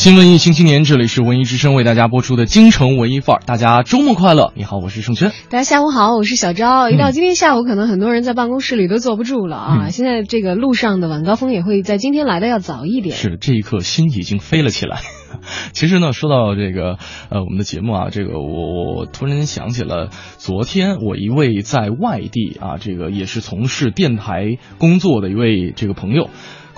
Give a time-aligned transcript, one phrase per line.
[0.00, 3.42] 新文艺新青年，这里是文艺之声为大家播出的京城文艺范儿。
[3.44, 4.50] 大家周末快乐！
[4.56, 5.30] 你好，我是盛轩。
[5.50, 6.88] 大家下午好，我是小昭。
[6.88, 9.90] 一到今天下午，可能很多人在办公室里都坐不住了啊！
[9.90, 13.14] 现在这个路上的晚高峰也会在今天来的要早一点。
[13.14, 15.00] 是，这一刻心已经飞了起来。
[15.72, 16.96] 其实呢，说到这个
[17.28, 26.30] 呃，我们的节目啊，这个我我突然间想起了昨天我一位在外地啊，这个也是从事电台工作的一位这个朋友。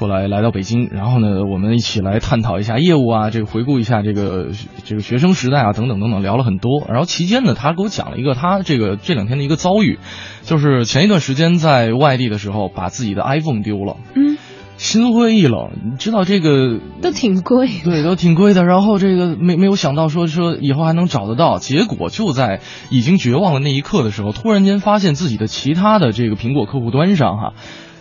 [0.02, 4.48] 过来来到北京，然后呢，我们一起来探讨一下业务啊，这个回顾一下这个
[4.82, 6.84] 这个学生时代啊，等等等等，聊了很多。
[6.88, 10.00] 然后期间呢，他给我讲了一个他这个这两天的一个遭遇，
[10.42, 14.38] 就是前一段时间在外地的时候，把自己的 iPhone 丢了，嗯，
[14.76, 15.70] 心灰意冷。
[15.84, 18.64] 你知道这个都挺贵，对，都挺贵的。
[18.64, 22.58] 然后这个没没有想到说说以后还能找得到，结果就在
[22.90, 27.52] 已经绝望的那一刻的时候，突然间发现自己的其他的这个苹果客户端上哈。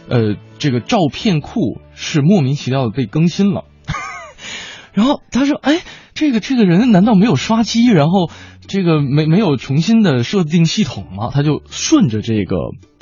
[0.10, 3.66] 呃，这个照片库是莫名其妙的被更新了，
[4.92, 5.82] 然后他说：“哎，
[6.16, 8.32] 这个这个人难道没有刷机，然后
[8.68, 12.56] 这个没没有重新的设定系统吗？”他就顺着这个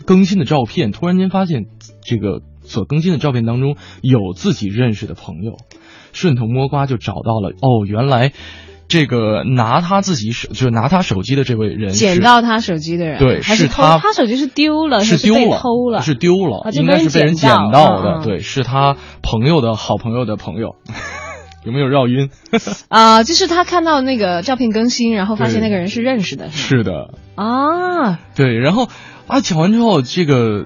[0.05, 1.67] 更新的照片，突然间发现
[2.03, 5.55] 这个所更新的照片当中有自己认识的朋友，
[6.11, 7.52] 顺藤摸瓜就找到了。
[7.61, 8.33] 哦，原来。
[8.90, 20.76] 这个拿他自己手，就是拿他手机的这位人，捡到他手机的人，对，还是他，他手机是丢了，是丢了，偷了，是丢了，应该是被人捡到的，对，是他朋友的好朋友的朋友，
[21.64, 22.32] 有没有绕晕？
[22.90, 28.88] 啊，就是他看到那个照片更新，然后发现那个人是认识的，是的，啊，对，然后
[29.27, 30.66] 啊，讲完之后，这个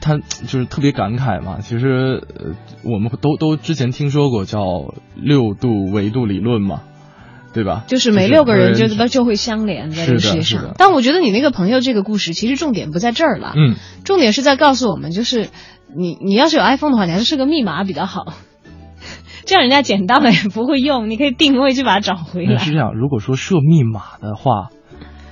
[0.00, 2.54] 他就是特别感慨嘛，其实呃，
[2.84, 4.60] 我们都都之前听说过叫
[5.16, 6.82] 六度维度理论嘛。
[7.52, 7.84] 对吧？
[7.86, 10.74] 就是每六个人就都就会相连在这个世界上。
[10.78, 13.52] 但我觉得你那个朋友这个故事，其实重点不在这儿了。
[13.56, 15.48] 嗯，重点是在告诉我们，就是
[15.96, 18.34] 你你要是有 iPhone 的话，你还是设个密码比较好，
[19.44, 22.58] 这样人家捡到了也不会用，你可以定位去把它找回来。
[22.58, 24.68] 是这样，如果说设密码的话。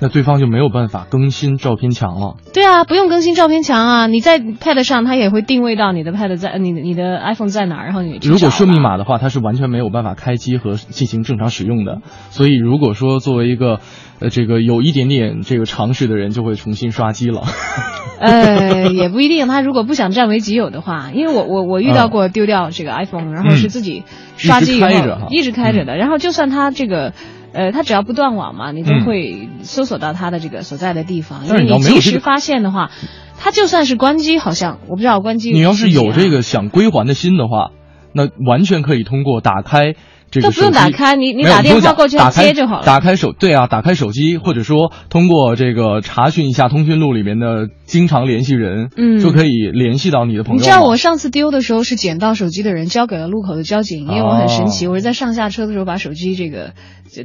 [0.01, 2.37] 那对方就没有办法更新照片墙了。
[2.55, 11.99] 对啊，不用更新照片墙啊，你在 Pad 上，它也会定位到你的 Pad 在你的你的 iPhone 在哪儿，然后你如果设密码的话，它是完全没有办法开机和进行正常使用的。
[12.31, 13.81] 所以如果说作为一个
[14.21, 17.43] 呃这个有一点点这个常识的人，就会重新刷机了。
[18.21, 24.05] 呃，也不一定，他如果不想占为己有的话，因为我我我遇到过丢掉这个 iPhone，然后是自己
[24.37, 24.89] 刷机以后
[25.31, 27.13] 一直开着的，然后就算他这个。
[27.53, 31.47] 呃，它只要不断网嘛，你都会搜索到它的这个所在的地方。
[31.47, 32.91] 因为你及时发现的话，
[33.39, 35.51] 它就算是关机，好像我不知道关机。
[35.53, 37.71] 你要是有这个想归还的心的话，
[38.13, 39.95] 那完全可以通过打开。
[40.41, 42.87] 都不用打开，你你打电话过去接就好了。
[42.87, 50.59] 打开手对啊，打开手机，或者说通过这个查询一下通讯录里面的经常联系人，嗯，就可以联系到你的朋友。
[50.61, 56.75] 你知道我上次丢的时候是捡到手机的人交给了路口的交警，因为我很神奇，我是在上下车的时候把手机这个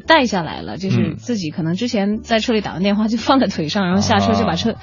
[0.07, 4.75] 带下来了，就是自己可能之前在车里打完电话就放在腿上，然后下车就把车。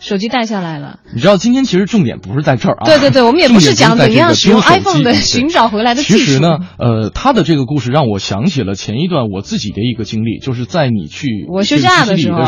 [0.00, 2.84] 手机带下来了，你知道今天其实重点不是在这儿啊。
[2.86, 6.18] 对对对， 我们也不是讲怎样使用 iPhone 的寻找回来的技术。
[6.18, 12.40] 其实呢，呃，他的这个故事让我想起了前一段我自己的一个经历，就是在你去我休假的时候，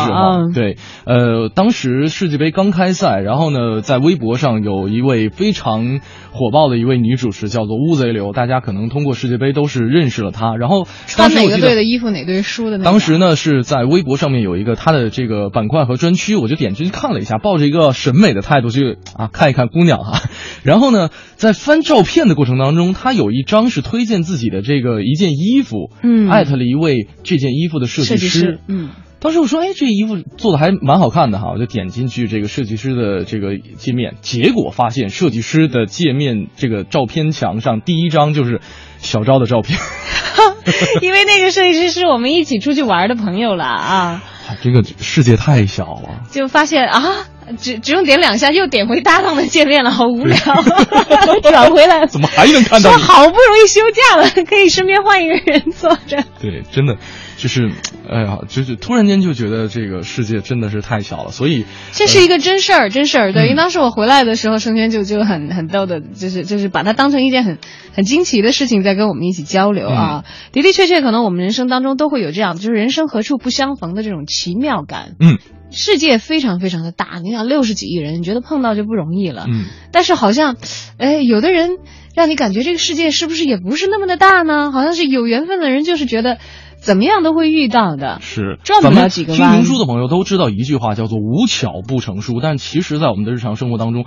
[0.54, 6.00] 对，呃，当时世界杯刚开赛，然后呢，在微博上有一位非常
[6.32, 10.56] 火爆的一位女主持，叫做乌贼流，大家可能通过世界杯都是认识了她。
[10.56, 12.78] 然后穿哪个队的衣服，哪队输的？
[12.78, 17.36] 当时呢是在微博上面有一个她的这个板块和专区，我就点进去看了一下。
[17.42, 20.20] 抱着一个审美的态度去啊看一看姑娘哈，
[20.62, 38.60] 然后呢，在翻照片的过程当中，他有一张是推荐自己的这个一件衣服，嗯，艾特了一位这件衣服的设计师，嗯，当时我说，哎，这衣服做的还蛮好看的哈，我就点进去这个设计师的这个界面，结果发现设计师的界面这个照片墙上第一张就是
[38.98, 39.78] 小昭的照片，
[41.02, 44.22] 因为那个设计师是我们一起出去玩的朋友了啊。
[44.60, 47.00] 这个世界太小了，就发现啊，
[47.58, 50.36] 只只用点两下，又点回搭档的界面了，好无聊。
[51.42, 52.90] 转回来，怎么还能看到？
[52.90, 56.22] 说好不容易休假了， 可以身边换一个人坐着。
[56.40, 56.96] 对，真的
[57.36, 57.70] 就是，
[58.08, 61.30] 哎呀，就是突然间就觉得这个世界真的是太小了。
[61.30, 63.32] 所以这是一个真事儿，真事儿。
[63.32, 67.58] 对，因为当时我回来的时候，生轩就就很很逗的，就是就是把它当成一件很
[67.94, 70.24] 很惊奇的事情，在跟我们一起交流啊。
[70.52, 75.16] 的的确确，可能我们人生当中都会有这样，就是人生何处不相逢的这种奇妙感。
[75.18, 75.38] 嗯。
[75.72, 79.46] 世界非常非常的大，你想六十几亿人，你觉得碰到就不容易了。
[79.48, 80.56] 嗯，但是好像，
[80.98, 81.78] 哎，有的人
[82.14, 84.70] 让你感觉这个世界是不是也不是那么的大呢？
[84.70, 86.38] 好像是有缘分的人，就是觉得
[86.80, 88.18] 怎么样都会遇到的。
[88.20, 89.52] 是转不了几个弯。
[89.52, 94.04] 听评书的朋友都知道一句话叫做“无巧不成书”，但其实，在我们的日常生活当中。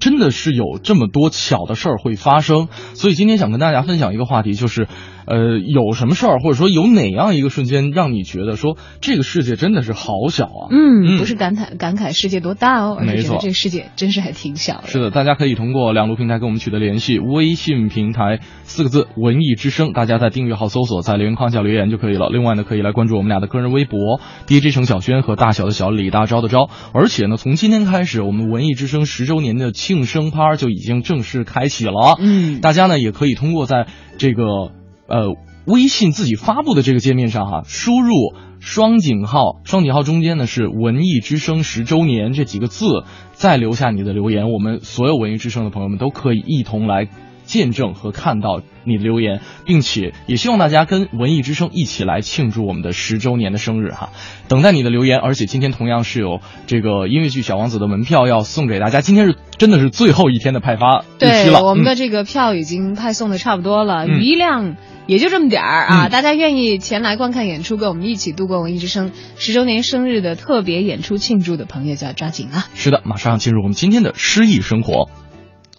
[0.00, 4.88] 真的是有这么多巧的事儿会发生，所以今天想跟大家分享一个话题，就是，
[5.26, 10.68] 呃，有什么事儿，或者说有哪样一个瞬间，让你觉得说这个世界真的是好小啊？
[10.70, 14.86] 嗯，不是感慨感慨世界多大哦，没错，这个世界真是还挺小的。
[14.86, 22.28] 是的，大家可以通过两路平台跟我们取得联系，微信平台四个字“文艺之声”，大家在订阅号搜索，在留言框下留言就可以了。
[22.30, 26.68] 另外呢，可以来关注我们俩的个人微博 DJ 程小轩和大小的小李大钊的钊。
[26.92, 33.86] 而且呢，从今天开始，我们文艺之声十周年的庆生趴就已经正式开启了，嗯，大家呢也可以通过在
[34.18, 34.72] 这个
[35.12, 35.36] 呃
[35.66, 38.14] 微信自己发布的这个界面上哈，输入
[38.58, 42.86] 双井号，双井号中间呢是文艺之声十周年这几个字，
[43.32, 47.08] 再留下你的留言，我们所有文艺之声的朋友们都可以一同来。
[47.44, 54.10] 见证和看到你的留言，并且也希望大家跟文艺之声一起来庆祝我们的十周年的生日哈！
[54.48, 59.00] 等待你的留言，而且今天同样是有这个音乐剧《小王子》的门票要送给大家。
[59.00, 64.76] 今天是真的是最后一天的派发日期了，我们的这个票已经派送的差不多了，余量
[65.06, 66.08] 也就这么点儿啊！
[66.08, 72.64] 大家愿意前来观看演出，跟我们一起度过文艺之声十周年生日的特别演出庆祝的朋友就要抓紧了。
[72.74, 75.10] 是的，马上进入我们今天的诗意生活。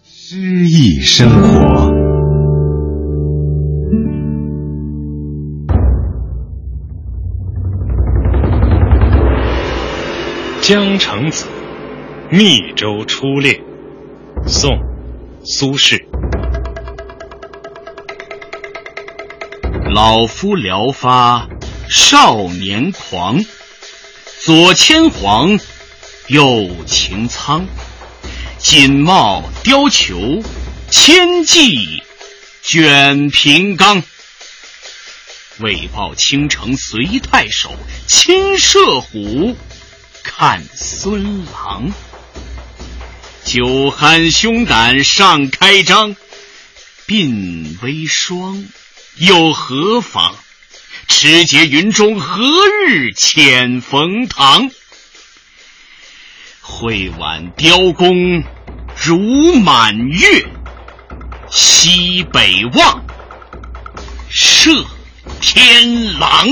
[0.02, 0.38] 诗
[0.68, 1.92] 意生活。
[10.60, 11.46] 江城子·
[12.36, 13.60] 密州出猎，
[14.46, 14.70] 宋·
[15.42, 15.98] 苏轼。
[19.94, 21.48] 老夫聊发
[21.88, 23.44] 少年狂，
[24.42, 25.60] 左牵黄，
[26.26, 27.68] 右擎苍。
[28.58, 30.42] 锦帽貂裘，
[30.90, 32.02] 千骑
[32.60, 34.02] 卷平冈。
[35.60, 37.72] 为报倾城随太守，
[38.08, 39.56] 亲射虎，
[40.24, 41.92] 看孙郎。
[43.44, 46.16] 酒酣胸胆尚开张，
[47.06, 48.66] 鬓微霜，
[49.16, 50.34] 又何妨？
[51.06, 52.42] 持节云中，何
[52.88, 54.70] 日遣冯唐？
[56.60, 58.42] 会挽雕弓
[58.96, 60.46] 如满月，
[61.50, 63.04] 西北望，
[64.28, 64.84] 射
[65.40, 66.48] 天狼。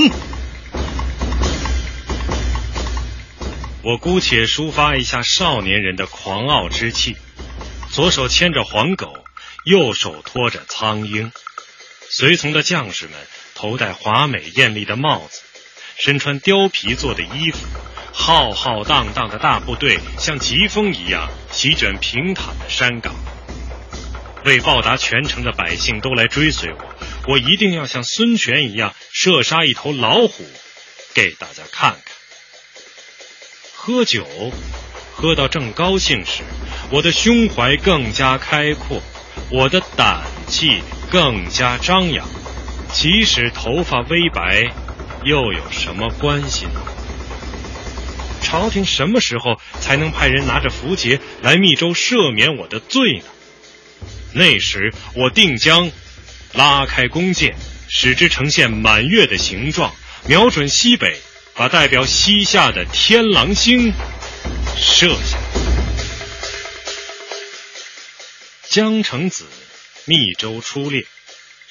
[3.81, 7.17] 我姑且抒发一下少年人的狂傲之气：
[7.89, 9.13] 左手牵着黄狗，
[9.65, 11.31] 右手托着苍鹰。
[12.09, 13.15] 随从的将士们
[13.55, 15.41] 头戴华美艳丽的帽子，
[15.97, 17.59] 身穿貂皮做的衣服。
[18.15, 23.15] 浩浩荡荡的大部队像疾风一样席卷平坦的山岗。
[24.45, 26.95] 为报答全城的百姓都来追随我，
[27.27, 30.45] 我一定要像孙权一样射杀一头老虎，
[31.15, 32.13] 给大家看看。
[33.73, 34.27] 喝酒，
[35.15, 36.43] 喝到正高兴时，
[36.91, 39.01] 我的胸怀更加开阔，
[39.49, 42.27] 我的胆气更加张扬。
[42.91, 44.73] 即使头发微白，
[45.23, 46.81] 又有什么关系呢？
[48.41, 53.25] 朝廷什么时候才能派人拿着符节来密州赦免我的罪呢？
[54.33, 55.91] 那时我定将
[56.53, 57.55] 拉开弓箭，
[57.89, 59.93] 使之呈现满月的形状，
[60.25, 61.21] 瞄准西北，
[61.53, 63.93] 把代表西夏的天狼星
[64.75, 65.37] 射下。
[68.67, 69.45] 江城子
[70.05, 71.05] 密州出猎，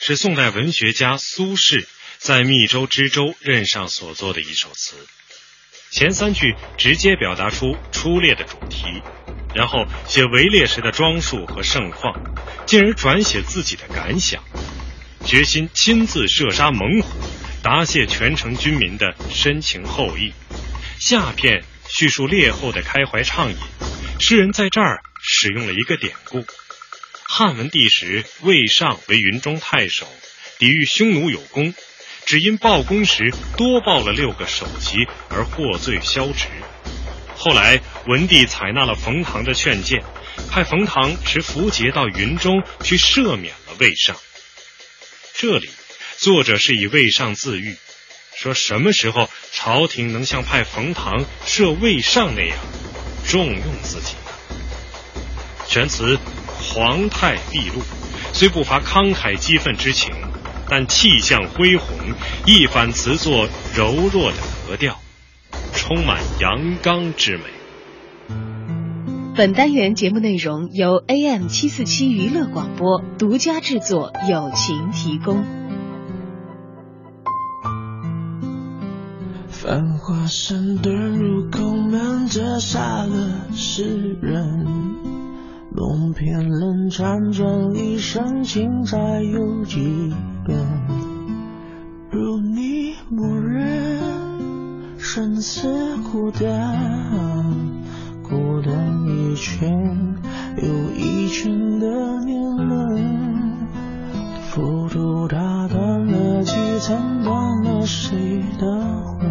[0.00, 1.84] 是宋代文学家苏轼
[2.16, 4.96] 在密州知州任上所作的一首词。
[5.90, 8.86] 前三句直接表达出出猎的主题，
[9.54, 12.14] 然后写围猎时的装束和盛况，
[12.64, 14.42] 进而转写自己的感想，
[15.26, 17.08] 决心亲自射杀猛虎，
[17.62, 20.32] 答谢全城军民的深情厚谊。
[20.98, 23.56] 下片叙述猎后的开怀畅饮，
[24.18, 26.46] 诗人在这儿使用了一个典故：
[27.34, 30.06] 汉文帝时，魏尚为云中太守，
[30.58, 31.72] 抵御匈奴有功。
[32.26, 36.46] 只因报功时多报了六个首级而获罪削职，
[37.34, 40.04] 后来文帝采纳了冯唐的劝谏，
[40.50, 44.14] 派冯唐持符节到云中去赦免了魏尚。
[45.32, 45.70] 这里
[46.18, 47.78] 作者是以魏尚自喻，
[48.36, 52.58] 说什么时候朝廷能像派冯唐赦魏尚那样
[53.26, 54.56] 重用自己呢？
[55.66, 56.18] 全词
[56.74, 57.82] 皇太毕露，
[58.32, 60.10] 虽不乏慷慨激愤之情，
[60.70, 61.98] 但气象恢宏，
[62.46, 64.98] 一反词作柔弱的格调。
[65.74, 67.44] 充满阳刚之美。
[69.36, 75.44] 本单元节目内容由 AM 七四七娱乐广播独家制作，友情提供。
[79.50, 85.21] 繁华山遁入空门，折煞了世人。
[85.74, 90.12] 龙片冷辗转一生，情债有几
[90.44, 90.54] 本？
[92.10, 93.98] 如你默认。
[94.98, 96.78] 生死孤单，
[98.22, 100.14] 孤单一圈
[100.58, 103.52] 又一圈的年轮，
[104.50, 105.38] 浮屠打
[105.68, 108.66] 断了几层，断了谁的
[109.06, 109.22] 魂？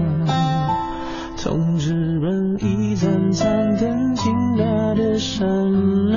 [1.44, 6.14] 从日本一盏盏点进他的山门，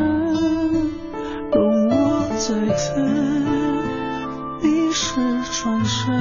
[1.51, 2.93] 容我在此
[4.61, 5.15] 历史
[5.51, 6.13] 转身。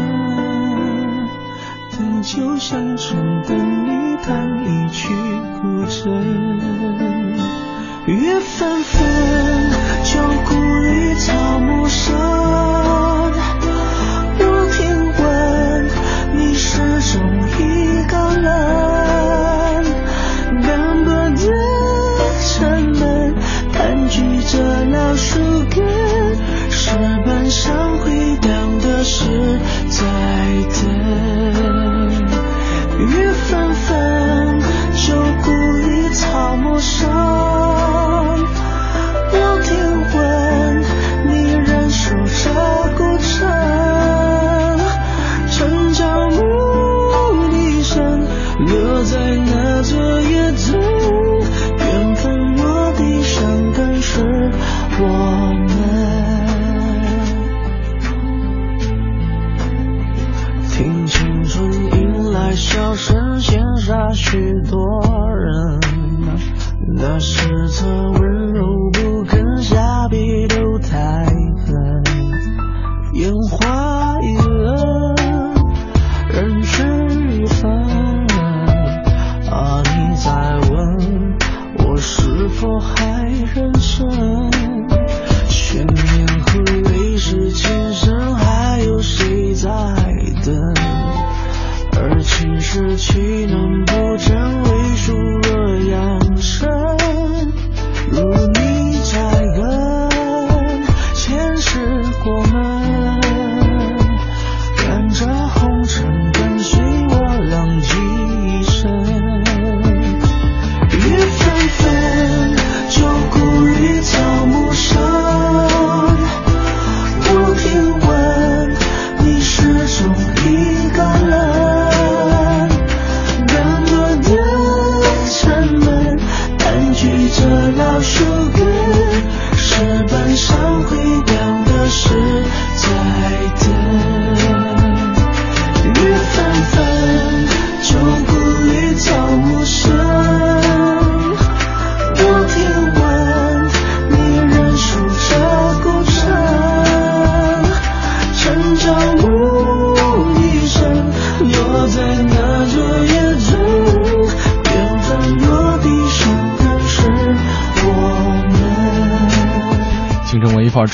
[1.92, 5.10] 等酒香醇，等你弹一曲
[5.62, 6.10] 古筝。
[8.06, 9.04] 月纷纷，
[10.06, 10.18] 旧
[10.48, 12.33] 故里草木深。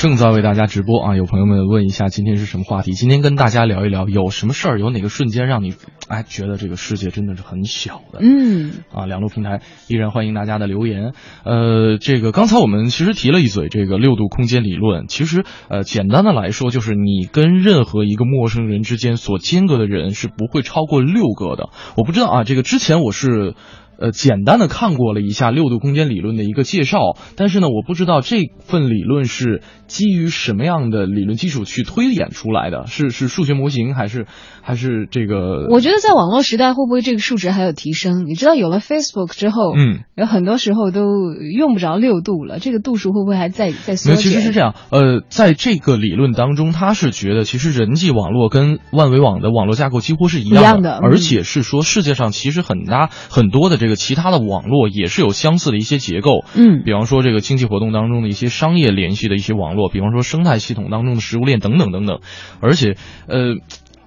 [0.00, 1.14] 正在为大家直播啊！
[1.14, 2.92] 有朋友们问一下，今天是什么话题？
[2.94, 5.74] 今天跟大家聊一聊，有什么事儿，有哪个瞬间让你
[6.08, 8.18] 哎觉得这个世界真的是很小的？
[8.22, 11.12] 嗯，啊，两路平台依然欢迎大家的留言。
[11.44, 21.68] 呃，这个刚才我们其实提了一嘴这个六度空间理论，其实呃简单的来说，就是你跟任何一个陌生人之间所间隔的人是不会超过六个的。
[21.98, 23.54] 我不知道啊，这个之前我是。
[24.00, 34.26] 呃，简单的看过了一下六度空间理论的一个介绍，但是呢，我不知道这份理论是基于什么样的理论基础去推演出来的，是是数学模型还是
[34.62, 35.68] 还是这个？
[35.70, 38.24] 我觉得在网络时代会不会这个数值还有提升？
[38.26, 44.22] 你知道有了 Facebook 之后，嗯，有很多时候都用不着六度了，这个度数会不会还在在缩减？
[44.22, 53.90] 其实是这样，呃，在这个理论当中，他是觉得其实人际网络跟万维网的网络架构几乎是一样的，而且是说世界上其实很大很多的这。
[53.90, 62.20] 个其他的网络也是有相似的一些结构，嗯，比方说这个经济活动当中的一些商业联系的一些网络，比方说生态系统当中的食物链等等等等，
[62.60, 62.94] 而且，
[63.26, 63.56] 呃，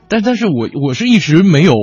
[0.08, 1.74] 但但是我我是一直没有。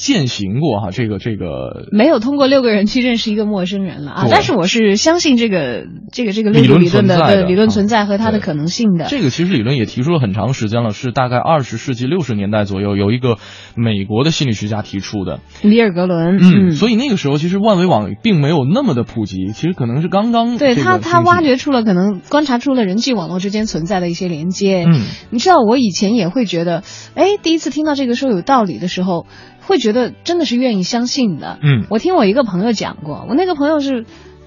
[0.00, 4.26] 践行过哈，这个这个没有通过六个人去认识一个陌生人了啊！
[4.30, 9.04] 但是我是相信这个这个这个理论理论的理论存在和它的可能性的。
[9.10, 13.36] 这个其实理论也提出了很长时间了，是大概二十世纪六十年代左右，有一个
[13.76, 16.38] 美国的心理学家提出的，里尔格伦。
[16.38, 24.86] 嗯，所以那个时候其实万维网并没有那么的普及，其实可能是刚刚对他他挖掘出了可能观察出了人际网络之间存在的一些连接。
[24.88, 26.82] 嗯，你知道我以前也会觉得，
[27.14, 29.26] 哎，第一次听到这个说有道理的时候。
[29.60, 31.58] 会觉得真的是愿意相信的。
[31.62, 34.04] 嗯，我听我一个朋友讲过，我那个朋友是，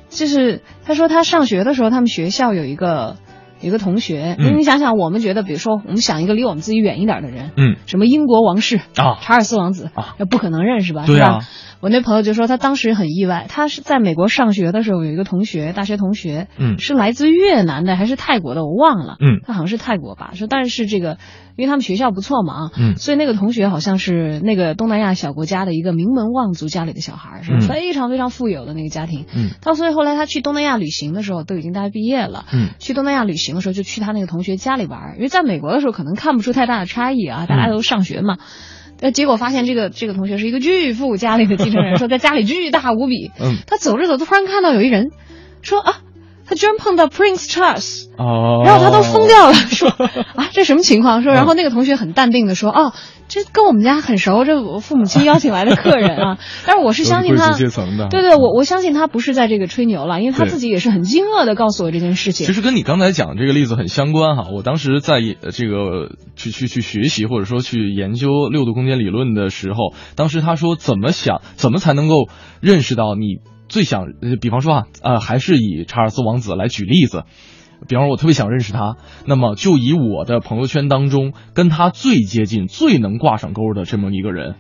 [0.10, 3.23] 就是他说他上学的时候，他们学校有一个有
[3.64, 11.06] 一个同学，嗯，你想想，我们觉得，比如说，我们想一个离我们自己远一点的人，嗯，什么英国王室啊，查尔斯王子啊，那不可能认识吧？
[11.06, 11.40] 对啊。
[11.80, 20.32] 我那朋友就说，他当时很意外，他是在美国上学的时候，有一个同学，大学同学，嗯，是来自越南的还是泰国的，我忘了，嗯，他好像是泰国吧。
[20.34, 21.18] 说但是这个，
[21.58, 38.38] 因为他们学校不错嘛，嗯，所以那个同学好像是那个东南亚小国家的一个名门望族家里的小孩，是非常非常富有的那个家庭，嗯，到所以后来他去东南亚旅行的时候，都已经大学毕业了，嗯，去东南亚旅行的时候就去他那个同学家里玩，因为在美国的时候可能看不出太大的差异啊，大家都上学嘛。
[39.02, 43.32] 呃结果发现，这个这个同学是一个巨富家里的继承人， 说在家里巨大无比。
[43.40, 45.12] 嗯，他走着走，突然看到有一人，
[45.62, 46.02] 说啊，
[46.46, 51.24] 他居然碰到 Prince Charles，哦，然后他都疯掉了， 说啊，这什么情况？
[51.24, 52.94] 说，然后那个同学很淡定的说，哦。
[53.30, 56.38] 这跟我们家很熟，这我父母亲邀请来的客人啊。
[56.68, 57.58] 但是我是相信他，
[58.10, 62.46] 对对，我我相信他不是在这个吹牛了，因为他自己也是很惊愕的告诉我这件事情。
[62.46, 64.50] 其实跟你刚才讲的这个例子很相关哈。
[64.54, 65.20] 我当时在
[65.52, 72.28] 这个去去去学习或者说去研究六度空间理论的时候，当时他说怎么想，怎么才能够
[72.60, 73.38] 认识到你
[73.70, 74.06] 最想，
[74.42, 77.24] 比方说啊，呃，还是以查尔斯王子来举例子。
[77.86, 84.56] 比方说，我特别想认识他，那么就以我的朋友圈当中跟他最接近、最能挂上钩的这么一个人，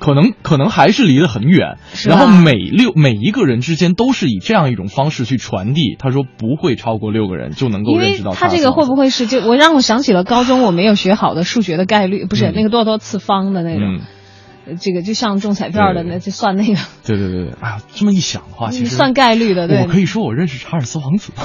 [0.00, 1.78] 可能可能还是离得很远。
[2.04, 5.96] 然后每六每一个人之间都是以这样一种方式去传递。
[5.98, 8.48] 他说不会超过六个人就能够认识到他。
[8.48, 14.00] 这个会不会是就我让我想起了高中我没有学好的数学的概率，不是那个多少多次方的那种。
[14.74, 16.74] 这个就像中彩票的，那就算那个。
[17.04, 19.68] 对对对对，哎呀，这么一想的话，其实算概率的。
[19.68, 21.32] 对，我可以说我认识查尔斯王子。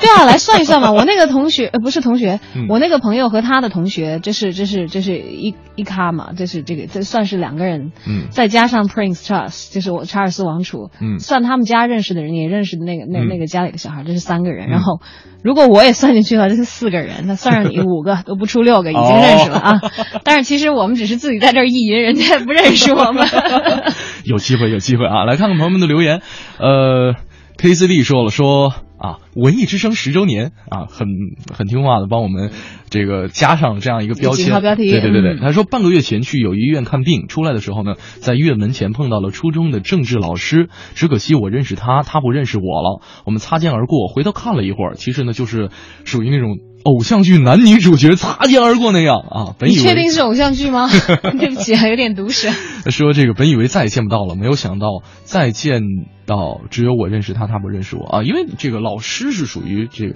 [0.00, 0.90] 对啊，来算一算嘛。
[0.90, 7.92] 我那个同学呃不是同学，我那个朋友和他的同学，这是这是这是一一咖嘛，这是这个这算是两个人。
[8.08, 8.26] 嗯。
[8.30, 10.90] 再加上 Prince Charles，就是我查尔斯王储。
[11.00, 11.20] 嗯。
[11.20, 14.68] 算他们家认识的人，也认识的那个那那个家里的小孩，这是三个人。
[14.68, 15.00] 然后，
[15.42, 17.26] 如果我也算进去了，这是四个人。
[17.26, 19.80] 那算上你五个，都不出六个，已经认识了啊。
[20.24, 23.26] 但是其实我们只是自己在这儿意淫，人家不认识我们。
[24.24, 25.24] 有机会，有机会啊！
[25.24, 26.22] 来看看朋友们的留言。
[26.58, 27.14] 呃
[27.58, 28.72] ，KCD 说了说
[29.02, 31.08] 啊，文艺之声十周年啊，很
[31.52, 32.52] 很听话的帮我们
[32.88, 34.46] 这个加上这样一个标签。
[34.60, 34.88] 标题。
[34.92, 43.02] 对对对对，他说半个月前去友谊医院看病，出来的时候呢，在医院门前碰到了初中的政治老师，只可惜我认识他，他不认识我了。
[43.26, 45.70] 我们擦肩而过，回头看了一会儿，其实呢，就是
[46.04, 46.58] 属于那种。
[46.84, 49.54] 偶像剧男女主角擦肩而过那样啊！
[49.58, 50.88] 本以为确定是偶像剧吗？
[51.38, 52.50] 对不起，有点毒舌。
[52.90, 55.82] 说这个本以为再也见不到了，没有想到再见
[56.26, 58.22] 到只有我认识他，他不认识我啊！
[58.22, 60.14] 因为这个老师是属于这个，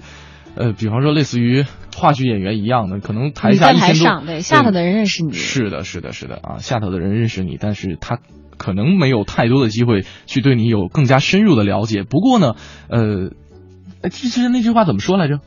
[0.55, 8.19] 呃，比方说类似于话剧演员一样的，可能台下一千多对下头的人认识你，是的，是的，是的啊，下头的人认识你，但是他
[8.57, 12.03] 可能没有太多的机会去对你有更加深入的了解。
[12.03, 12.55] 不过呢，
[12.89, 13.29] 呃，
[14.09, 15.39] 之前那句话怎么说来着？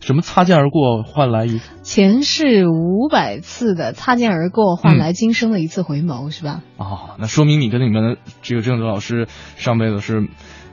[0.00, 6.62] 什么擦肩而过换来一前世五百次的擦肩而过换来今生的一次回眸，是吧？
[6.76, 10.28] 哦，那说明你跟你们这个郑州老师上辈子是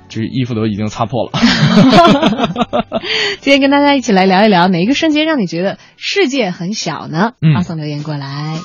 [0.10, 1.40] 这衣服都已经擦破了。
[3.40, 7.32] 今天跟大家一起来聊一聊哪一个瞬间让你觉得世界很小呢？
[7.42, 8.58] 嗯，发送留言过来。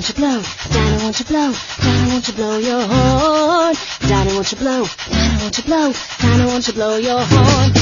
[0.00, 1.52] Daddy, won't you blow?
[1.52, 3.74] Daddy, won't you blow your horn?
[4.08, 4.86] Daddy, won't you blow?
[5.10, 5.92] Daddy, won't you blow?
[6.20, 7.72] Daddy, won't you blow your horn?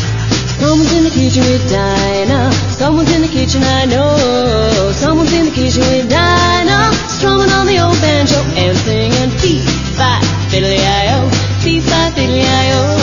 [0.59, 2.51] Someone's in the kitchen with Dinah.
[2.75, 4.91] Someone's in the kitchen, I know.
[4.95, 6.93] Someone's in the kitchen with Dinah.
[7.07, 9.63] Strumming on the old banjo and singing fee,
[9.95, 10.19] fi,
[10.51, 11.31] fiddly-I-O.
[11.63, 12.98] Fee, fi, fiddly-I-O.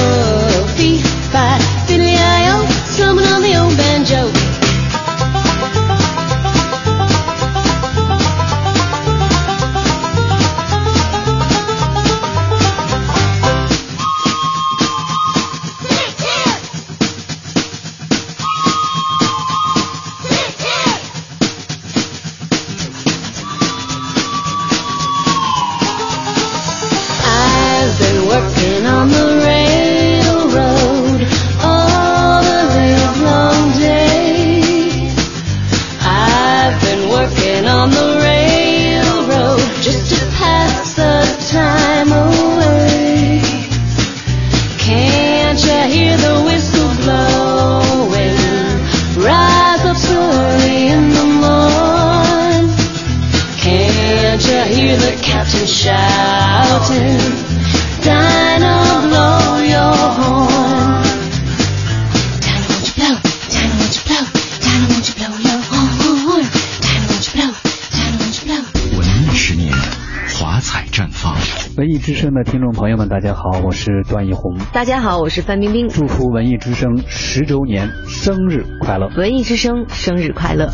[73.16, 79.08] 大家好，我是段奕宏，大家好，我是范冰冰，祝福文艺之声十周年生日快乐！
[79.16, 80.70] 文艺之声生日快乐！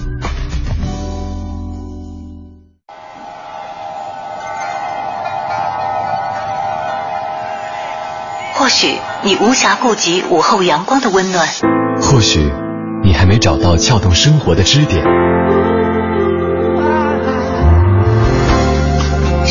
[8.55, 8.87] 或许
[9.23, 11.47] 你无暇顾及午后阳光的温暖，
[12.01, 12.39] 或许
[13.03, 15.05] 你还没找到撬动生活的支点，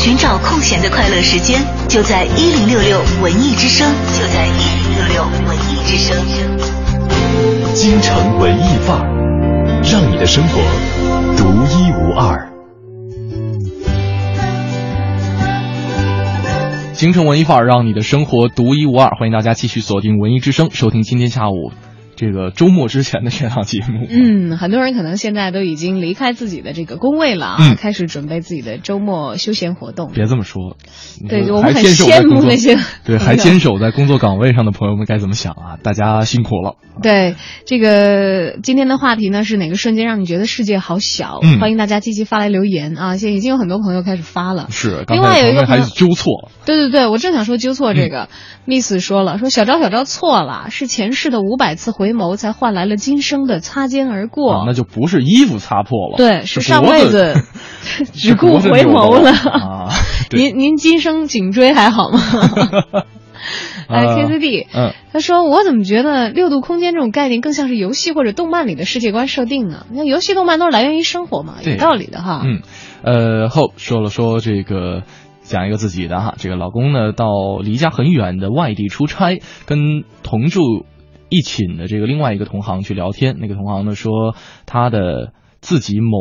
[0.03, 3.87] 寻找空闲的快乐时间，就在一零六六文艺之声，
[4.17, 6.17] 就在一零六六文艺之声。
[7.75, 9.05] 京城文艺范儿，
[9.83, 10.59] 让你的生活
[11.37, 12.49] 独一无二。
[16.93, 19.11] 京城文艺范儿，让你的生活独一无二。
[19.19, 21.71] 欢迎大家继续锁定文艺之声，收听今天下午
[22.21, 24.05] 这个周末之前的这档节目。
[24.07, 30.11] 嗯，很多人可能现在都已经离开自己的这个工位了啊，嗯开始准备自己的周末休闲活动。
[30.13, 30.77] 别这么说，
[31.27, 35.77] 对，我们很羡慕那些对还坚守在工作岗位上的朋友们该怎么想啊？
[35.81, 36.75] 大家辛苦了。
[37.01, 41.39] 对，这个今天的话题呢是哪个瞬间让你觉得世界好小？
[41.41, 43.17] 嗯欢迎大家积极发来留言啊！
[43.17, 44.67] 现在已经有很多朋友开始发了。
[44.69, 48.29] 是，刚另外有一个朋友纠错，对对对，我正想说纠错这个、
[48.67, 54.53] Miss 嗯说了，说小昭小昭错了，是前世的五百次回眸才换来了今生的擦肩而过。
[54.53, 57.35] 啊那就不是衣服擦破了，对，是上辈子
[58.13, 59.31] 只顾回眸了。
[59.31, 59.89] 啊。
[60.31, 62.19] 您您今生颈椎还好吗？
[63.89, 69.85] KCD，嗯，他说我怎么觉得六度空间这种概念更像是游戏或者动漫里的世界观设定呢？
[69.91, 72.43] 那游戏动漫都是来源于生活嘛，有道理的哈。
[72.45, 72.61] 嗯，
[73.03, 75.03] 呃后说了说这个。
[75.43, 77.25] 讲一个自己的哈，这个老公呢到
[77.61, 80.85] 离家很远的外地出差，跟同住
[81.31, 83.37] 一寝的这个另外一个同行去聊天。
[83.39, 86.17] 那个同行呢说他的自己某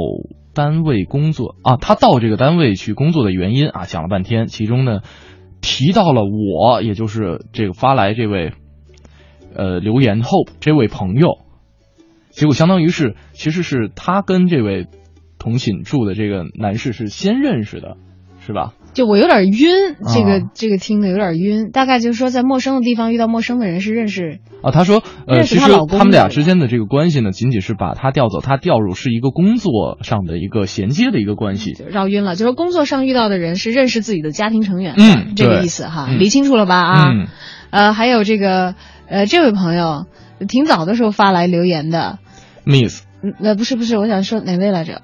[0.55, 5.01] 单位工作啊，他到这个单位去工作的原因啊，讲了半天，其中呢
[5.61, 8.53] 提到了我，也就是这个发来这位
[9.55, 11.39] 呃留言后这位朋友，
[12.31, 14.87] 结果相当于是其实是他跟这位
[15.39, 17.97] 同寝住的这个男士是先认识的，
[18.47, 18.75] 是吧？
[18.93, 31.73] 就我有点晕，这个、啊这个听的有点晕，大概就是说在陌生的地方遇到陌生的人是认识啊，他说，呃，认识其实她老公他们俩之间的这个关系呢，仅仅是把他调走，他调入是一个工作上的一个衔接的一个关系。
[31.89, 36.19] 绕晕了，就是工作上遇到的人是认识自己的家庭成员，嗯这个意思哈，嗯。
[36.19, 37.11] 理清楚了吧啊？
[37.13, 37.29] 嗯。
[37.71, 38.75] 呃，还有这个
[39.07, 40.07] 呃，这位朋友
[40.49, 42.19] 挺早的时候发来留言的
[42.65, 45.03] ，，Miss，嗯，呃，不是不是，我想说哪位来着？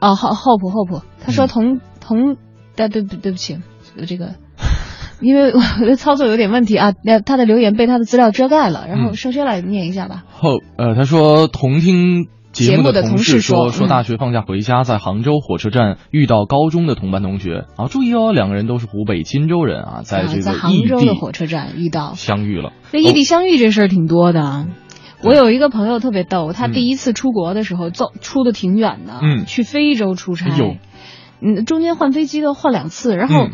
[0.00, 1.32] 哦，Hope Hope Hope，他嗯。
[1.32, 2.36] 说同、同，
[2.76, 3.58] 呃，对不对不起，
[4.06, 4.34] 这个，
[5.20, 10.24] 因为我的操作有点问题啊，那他的留言被他的资料遮盖了，然后嗯盛轩来念一下吧。
[10.32, 22.72] 后呃，他说同听节目的同同事事说说，大学放假回家，在杭州火车站遇到高中的同班同学啊，注意哦，两个人都是湖北荆州人啊，在这在个异杭州的火车站遇到，相遇了。
[22.92, 24.66] 那异地相遇这事儿挺多的。
[25.24, 30.74] 我有一个朋友特别逗，他第一次出国的时候走出的挺远的，嗯去非洲出差哎呦，
[31.42, 33.50] 嗯，中间换飞机都换两次，然后、嗯。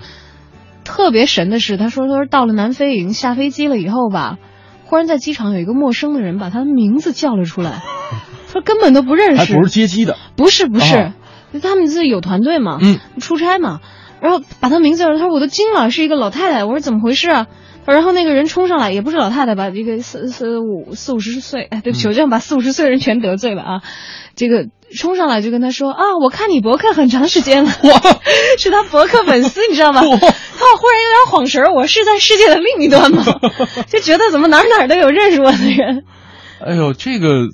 [0.84, 4.38] 特别神的是，他说他说到了南非已经下飞机了以后吧，
[4.86, 7.82] 忽然在机场有一个陌生的人把他的名字叫了出来，
[8.48, 11.12] 说根本都不认识，还不是接机的，不是不是，哦。
[11.60, 13.80] 他们自己有团队嘛，嗯，出差嘛，
[14.22, 16.64] 然后把他名字，他说我都惊了，是一个老太太。
[16.64, 17.46] 我说怎么回事啊？
[17.84, 23.82] 然后那个人冲上来，也不是老太太吧，一个四四五四五十岁，哎，对不起，我这样把四五十岁的人全得罪了啊。
[24.36, 27.70] 这个冲上来就跟他说啊，我看你博客很长时间了，
[28.58, 30.00] 是他博客粉丝，你知道吗？
[30.02, 33.24] 他忽然有点晃神，我是在世界的另一端吗？
[33.88, 36.04] 就觉得怎么哪哪都有认识我的人。
[36.64, 37.48] 哎呦，这个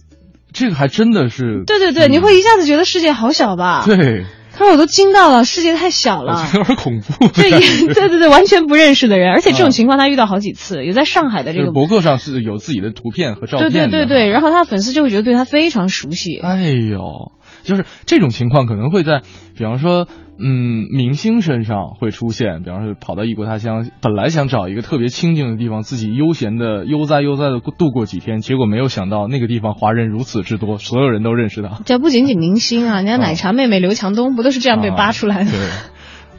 [0.53, 3.83] 这个还真的是，对对对，你会一下子觉得世界好小吧？
[3.87, 4.25] 对。
[4.57, 7.29] 他说：“我都惊到了，世界太小了，有点恐怖。
[7.35, 16.39] ”对，对对对，完全不认识的人，而且这种情况他遇到好几次，有在上海的这个博客上是有自己的图片和照片对对对对，然后他的粉丝就会觉得对他非常熟悉。
[16.39, 17.33] 哎呦，
[17.65, 19.23] 就是这种情况可能会在，
[19.57, 20.07] 比方说。
[20.37, 31.79] 嗯，明星身上会出现，比方说跑到异国他乡，本来想找一个特别清静的地方，自己悠闲的悠哉悠哉的度过几天，结果没有想到那个地方华人如此之多，所有人都认识他。
[31.85, 35.53] 这不仅仅明星啊，人家奶茶妹妹刘强东不都是这样被扒出来的？
[35.53, 35.61] 对，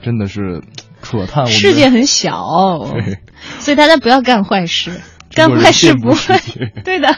[0.01, 0.61] 真的是
[0.99, 1.47] 可叹。
[1.47, 2.85] 世界很小，
[3.63, 4.91] 所以大家不要干坏事。
[5.36, 6.39] 干坏事不会，
[6.84, 7.10] 对的，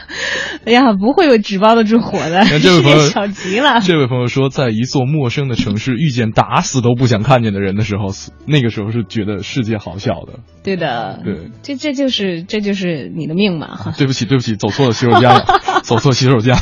[0.64, 2.44] 哎呀，不会有纸包得住火的。
[2.58, 3.80] 这位朋友小极了。
[3.80, 8.08] 这位朋友说，在一座陌生的城市遇见打死都不想看见的人的时候，
[8.46, 10.40] 那个时候是觉得世界好小的。
[10.64, 13.94] 对的，对，这这就是这就是你的命嘛。
[13.96, 15.44] 对不起，对不起，走错了洗手间了，
[15.84, 16.56] 走错洗手间，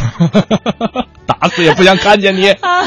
[1.27, 2.85] 打死也不想看见你 啊。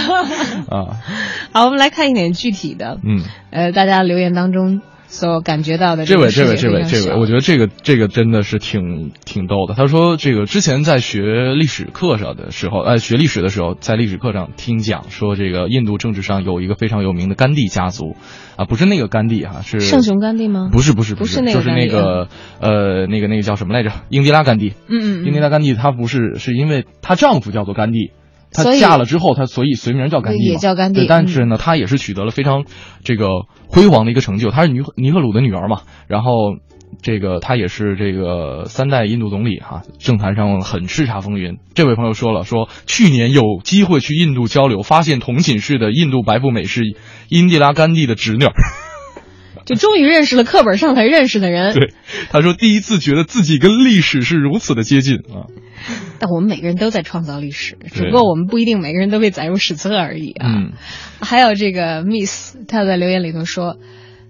[1.52, 3.00] 好，我们来看一点具体的。
[3.04, 4.82] 嗯，呃，大家留言当中。
[5.10, 9.74] 所感觉到的这位，这位，这位，这位，我觉得这个这个真的是挺挺逗的。
[9.74, 18.16] 他说，这个之前在学历史课上的时候，呃，学历史的时候，在历史课上听讲说，这个印度政治上有一个非常有名的甘地家族，
[18.56, 20.70] 啊，不是那个甘地哈，是圣雄甘地吗？
[20.72, 22.28] 不是，不是，不是，就是那个
[22.62, 23.92] 呃，那个那个叫什么来着？
[24.10, 24.74] 英迪拉甘地。
[24.88, 28.12] 嗯嗯，英迪拉甘地，她不是是因为她丈夫叫做甘地。
[28.52, 31.06] 她嫁了之后，她所以随名叫甘地也叫甘地。
[31.08, 32.66] 但是呢，她也是取得了非常
[33.04, 33.28] 这个
[33.68, 34.50] 辉煌的一个成就。
[34.52, 36.56] 她是尼尼赫鲁的女儿嘛，然后
[37.02, 41.58] 这个她也是这个三代印度总理哈，政坛上很叱咤风云。
[41.76, 46.82] 这位朋友说了，说去年有机会去印度交流，发现同寝室的印度白富美是
[47.30, 48.46] 英迪拉甘地的侄女。
[49.70, 51.76] 就终于认识了课本上才认识的人。
[51.76, 51.94] 对，
[52.32, 55.46] 他说第一次觉得自己跟历史是如此的接近啊。
[56.18, 60.48] 但我们每个人都在创造历史，只不过我们不一定每个人都被载入史册而已啊。
[60.48, 60.72] 嗯。
[61.22, 63.78] 还有这个 Miss，他在留言里头说：“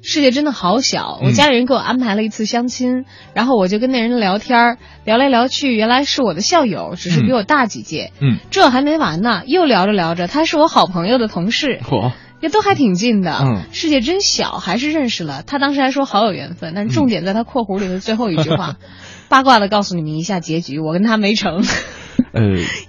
[0.03, 8.11] 世界真的好小。”我家里人给我安排了一次相亲，然后我就跟那人聊天，聊来聊去，原来是我的校友，只是比我大几届。
[8.21, 8.39] 嗯。
[8.51, 11.79] 这还没完呢，又聊着聊着，他是我好朋友的同事。
[11.81, 12.11] 嚯！
[12.41, 15.43] 也都还挺近的，嗯，世界真小，还是认识了。
[15.45, 18.77] 他当时还说好有缘分，但是重点在他括弧里的最后一句话，
[19.29, 21.63] 八卦的告诉你们一下结局，我跟他没成，
[22.33, 22.41] 呃，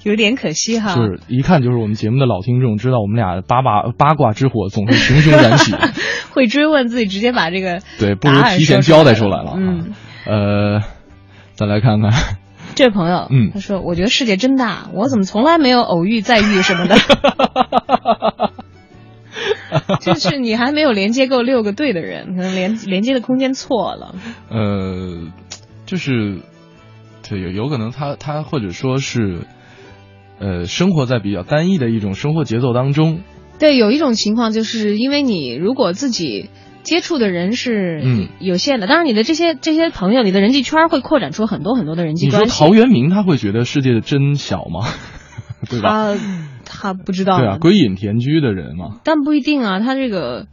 [0.03, 0.95] 有点可惜哈。
[0.95, 5.75] 就是一看就是我们节目的老听众，知道我们俩八卦八卦之火总是熊熊燃起，
[6.33, 9.55] 会追问自己，直接把这个 对，不如提前交代出来了。
[9.57, 9.93] 嗯，
[10.27, 10.81] 呃，
[11.55, 12.13] 再来看看
[12.77, 16.97] 这位朋友，嗯，他说我觉得世界真大，我怎么从来没有偶遇再遇什么的。
[20.01, 24.15] 就是你还没有连接够六个对的人，可能连连接的空间错了。
[24.51, 25.33] 呃，
[25.87, 26.41] 就是，
[27.29, 29.47] 对，有有可能他他或者说是，
[30.39, 33.21] 呃，生活在比较单一的一种生活节奏当中。
[33.59, 36.49] 对，有一种情况就是因为你如果自己
[36.83, 38.03] 接触的人是
[38.39, 42.45] 有限的，当然你的这些这些朋友，你的人际圈会扩展出很多很多的人际关系。
[42.45, 44.87] 你说陶渊明他会觉得世界真小吗？
[45.69, 46.15] 对吧？
[46.71, 49.01] 他不知道，对啊，归隐田居的人嘛。
[49.05, 50.47] 但不一定啊，他这个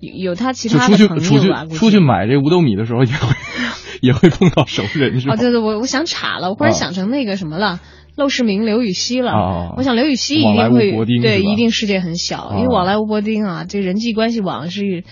[0.00, 1.64] 有他其他的朋友啊。
[1.64, 3.36] 出去出去买这五斗米的时候，也会
[4.00, 5.34] 也会碰到熟人，是吧？
[5.34, 7.80] 哦，对对，我我想岔了，我忽然想成那个什么了，
[8.16, 9.74] 陋室铭刘禹锡了。
[9.76, 15.04] 我想刘禹锡一定会对，一定世界很小，因为往来无薄丁啊，这人际关系网是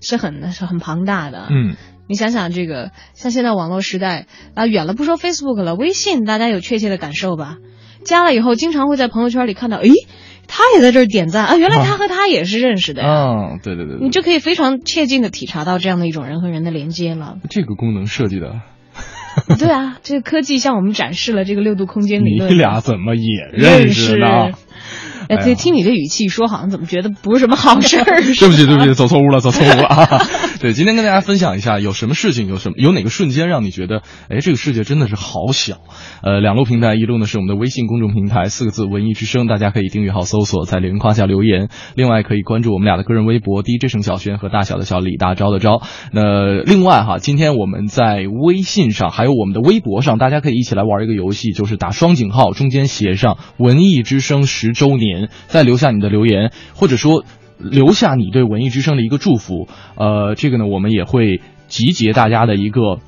[0.00, 1.46] 是很是很庞大的。
[1.50, 1.76] 嗯，
[2.08, 7.56] 你想想这个，像现在网络时代啊，远了不说 Facebook 了，微信大家有确切的感受吧？
[8.04, 9.90] 加了以后，经常会在朋友圈里看到，诶，
[10.46, 13.08] 他也在这儿点赞啊，原来他和他也是认识的呀。
[13.08, 17.36] 嗯，对对对，你就可以非常切近的体察到这样的一种人和人的连接了。
[17.48, 18.60] 这个功能设计的，
[19.58, 22.50] 对啊，这个科技向我们展示了这个六度空间理论。
[22.50, 24.50] 你俩怎么也认识呢？
[25.30, 28.04] 哎，对，听你这语气说，好像怎么觉得不是什么好事儿？
[28.04, 30.26] 对不起，对不起，走错屋了，走错屋了啊！
[30.60, 35.78] 对，今天跟大家分享一下，有什么事情，有什么，有哪个瞬间让你觉得，哎，这个世界真的是好小。
[36.22, 41.68] 呃，两路平台，一路呢是我们的微信公众平台，四个字“文艺之声”，大家可以订阅号搜索，在留言框下留言。
[41.94, 45.82] 另外可以关注我们俩的个人微博，DJ 盛小轩和大小的小李大钊的钊。
[46.12, 57.24] 那另外哈，今天我们在微信上还有我们的微博上，大家可以一起来玩一个游戏，就是打双井号，中间写上“文艺之声十周年”，再留下你的留言，或者说。
[57.62, 59.68] 留下你对文艺之声的一个祝福。
[59.94, 63.00] 呃，这个呢，我们也会集结大家的一个。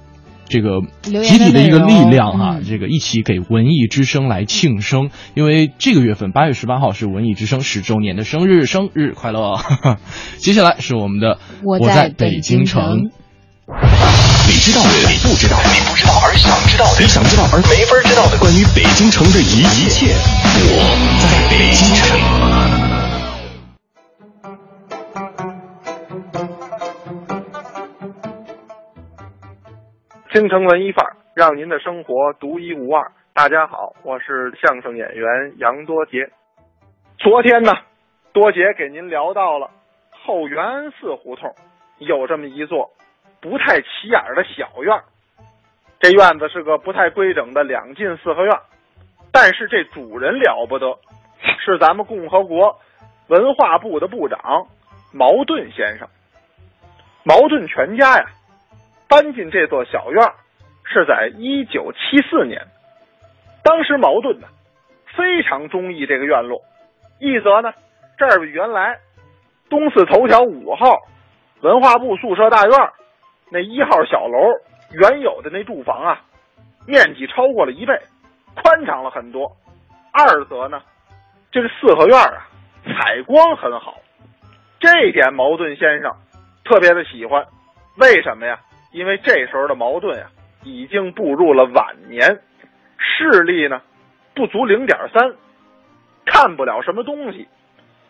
[0.47, 9.57] 这个集体的一个力量啊，这个一起给文艺之声来庆生，因为这个月份八月十八号是文艺之声十周年的生日，生日快乐！
[10.37, 13.11] 接下来是我们的我在北京城。
[13.73, 20.13] 你知道的，你不知道的，你不知道而想知道的，你想知道而没法知道的，关于北京城的一一切，
[20.69, 20.85] 我
[21.25, 22.21] 在北京城。
[30.33, 33.11] 京城文艺范儿，让您的生活独一无二。
[33.33, 36.29] 大家好，我是相声演员杨多杰。
[37.19, 37.73] 昨天呢，
[38.33, 39.71] 多杰给您聊到了
[40.11, 40.61] 后元
[41.01, 41.55] 寺胡同
[41.99, 42.91] 有这么一座
[43.43, 44.99] 不太起眼的小院
[46.01, 48.59] 这院子是个不太规整的两进四合院，
[49.31, 50.99] 但是这主人了不得，
[51.63, 52.81] 是咱们共和国
[53.27, 54.69] 文化部的部长
[55.13, 56.09] 茅盾先生。
[57.25, 58.25] 茅盾全家呀。
[59.09, 60.27] 搬进这座小院
[60.85, 62.67] 是在一九七四年。
[63.63, 64.49] 当时茅盾呢
[65.15, 66.63] 非常中意这个院落，
[67.21, 67.75] 一则呢
[68.17, 69.01] 这儿原来
[69.69, 71.03] 东四头条五号
[71.61, 72.91] 文化部宿舍大院
[73.53, 74.39] 那一号小楼
[74.93, 76.23] 原有的那住房啊，
[76.87, 77.93] 面积超过了一倍，
[78.55, 79.53] 宽敞了很多。
[80.11, 80.81] 二则呢
[81.51, 82.49] 这个四合院啊
[82.85, 84.01] 采光很好，
[84.81, 86.11] 这点茅盾先生
[86.65, 87.47] 特别的喜欢。
[87.99, 88.59] 为什么呀？
[88.91, 90.27] 因为这时候的矛盾呀，
[90.65, 92.41] 已经步入了晚年，
[92.97, 93.83] 视力呢
[94.35, 95.35] 不足零点三，
[96.25, 97.47] 看不了什么东西。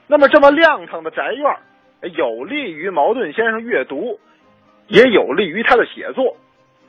[0.06, 4.20] 那么这么亮堂的宅院，有利于茅盾先生阅读，
[4.88, 6.36] 也有利于他的写作。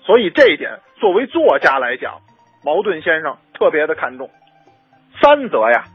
[0.02, 2.20] 所以这一点，作为作家来讲，
[2.64, 4.30] 茅盾先生特别的看重。
[5.22, 5.86] 三则呀，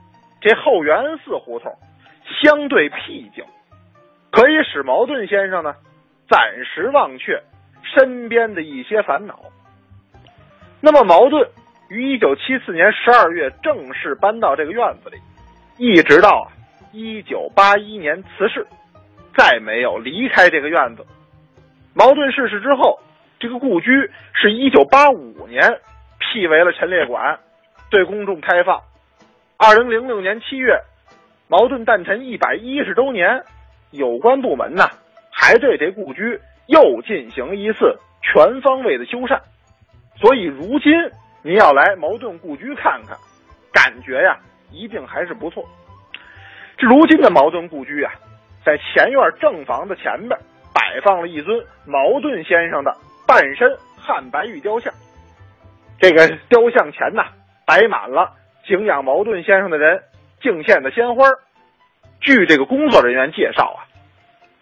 [0.41, 1.73] 这后园寺胡同
[2.43, 3.45] 相对僻静，
[4.31, 5.75] 可以使茅盾先生呢
[6.29, 7.43] 暂时忘却。
[7.97, 9.39] 身边的一些烦恼。
[10.83, 11.49] 那么，茅盾
[11.89, 15.17] 于一九七四年十二月正式搬到这个院子里，
[15.79, 16.53] 一直到啊
[16.93, 18.67] 一九八一年辞世，
[19.35, 21.07] 再没有离开这个院子。
[21.99, 23.01] 茅盾逝世之后，
[23.41, 23.91] 这个故居
[24.33, 25.81] 是一九八五年
[26.21, 27.41] 辟为了陈列馆，
[27.91, 28.81] 对公众开放。
[29.57, 30.81] 二零零六年七月，
[31.49, 33.43] 茅盾诞辰一百一十周年，
[33.91, 34.85] 有关部门呢
[35.33, 36.41] 还对这故居。
[36.69, 39.41] 又进行一次全方位的修缮，
[40.21, 40.93] 所以如今
[41.43, 43.17] 您要来茅盾故居看看，
[43.73, 44.39] 感觉呀
[44.71, 45.65] 一定还是不错。
[46.77, 48.13] 这如今的茅盾故居啊，
[48.65, 50.39] 在前院正房的前边
[50.79, 54.95] 摆放了一尊茅盾先生的半身汉白玉雕像，
[55.99, 57.25] 这个雕像前呢
[57.67, 60.05] 摆满了敬仰茅盾先生的人
[60.41, 61.25] 敬献的鲜花。
[62.21, 63.83] 据这个工作人员介绍啊，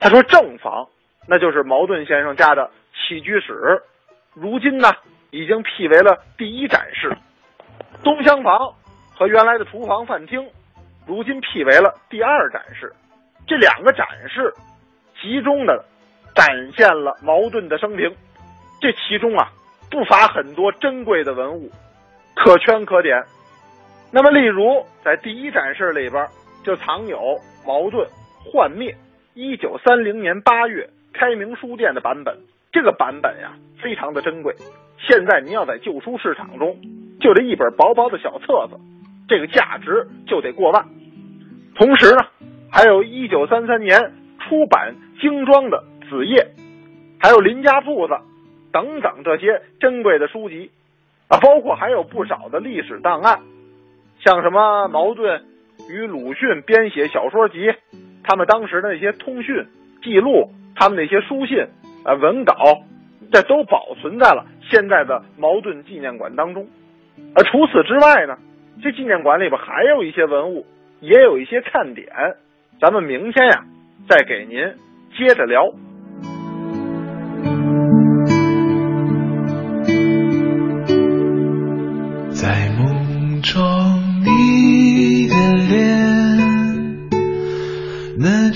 [0.00, 0.88] 他说正房。
[1.28, 3.82] 那就是茅盾先生家的起居室，
[4.32, 4.92] 如今呢
[5.32, 7.12] 已经辟为了第一展示。
[8.04, 8.72] 东厢房
[9.12, 10.48] 和原来的厨房饭厅，
[11.04, 12.94] 如今辟为了第二展示。
[13.44, 14.54] 这两个展示
[15.20, 15.84] 集中的
[16.36, 18.14] 展现了茅盾的生平，
[18.80, 19.48] 这其中啊
[19.90, 21.68] 不乏很多珍贵的文物，
[22.34, 23.24] 可圈可点。
[24.12, 26.24] 那么，例如在第一展示里边
[26.62, 27.18] 就藏有
[27.66, 28.06] 茅盾
[28.44, 28.94] 幻灭，
[29.34, 30.88] 一九三零年八月。
[31.18, 32.36] 开明书店的版本，
[32.70, 34.54] 这个版本呀非常的珍贵。
[34.98, 36.76] 现在您要在旧书市场中，
[37.18, 38.78] 就这一本薄薄的小册子，
[39.26, 40.84] 这个价值就得过万。
[41.74, 42.22] 同时呢，
[42.70, 43.98] 还有一九三三年
[44.40, 46.42] 出版精装的《子夜》，
[47.20, 48.14] 还有林家铺子
[48.72, 50.70] 等等这些珍贵的书籍
[51.28, 53.40] 啊，包括还有不少的历史档案，
[54.20, 55.44] 像什么茅盾
[55.90, 57.72] 与鲁迅编写小说集，
[58.24, 59.66] 他们当时的那些通讯
[60.02, 60.50] 记录。
[60.78, 61.58] 他们那些书信、
[62.04, 62.54] 啊文稿，
[63.32, 66.68] 这都保存在了现在的茅盾纪念馆当中。
[67.34, 68.36] 而除此之外呢，
[68.82, 70.66] 这纪念馆里边还有一些文物，
[71.00, 72.06] 也有一些看点。
[72.78, 73.64] 咱们明天呀，
[74.06, 74.58] 再给您
[75.16, 75.72] 接着聊。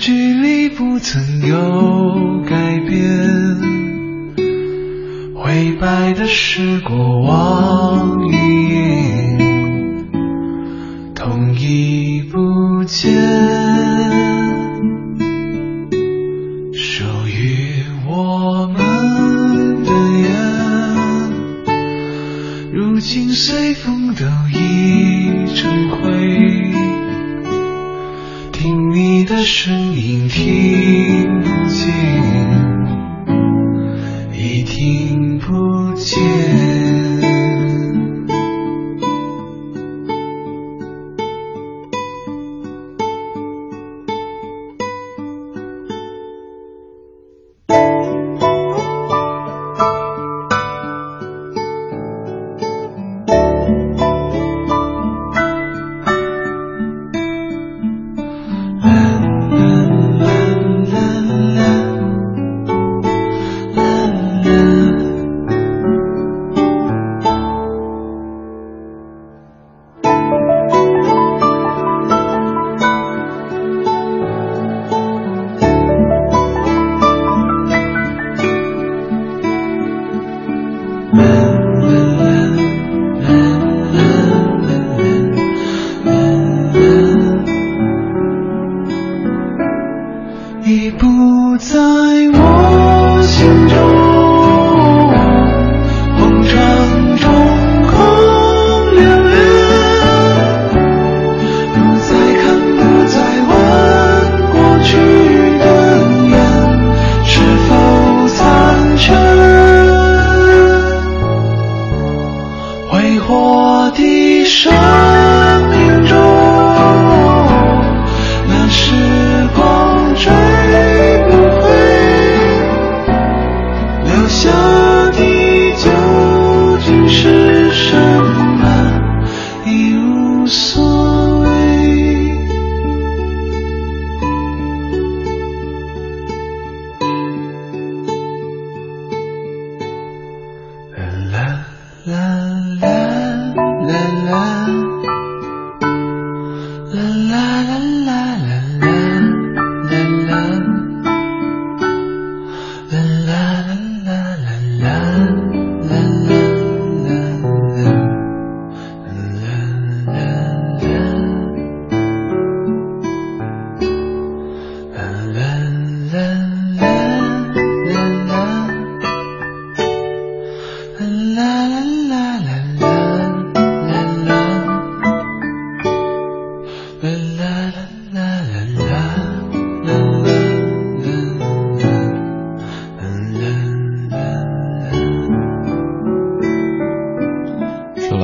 [0.00, 2.98] 距离不曾有改变。
[5.34, 9.38] 灰白的是过往云烟，
[11.14, 13.12] 痛已不见。
[16.72, 19.92] 属于我们的
[20.22, 20.32] 缘，
[22.72, 24.24] 如今随风都
[24.58, 26.69] 已成灰。
[28.92, 29.40] 你的。
[29.40, 31.88] 的声音听不见，
[34.34, 36.59] 已听不见。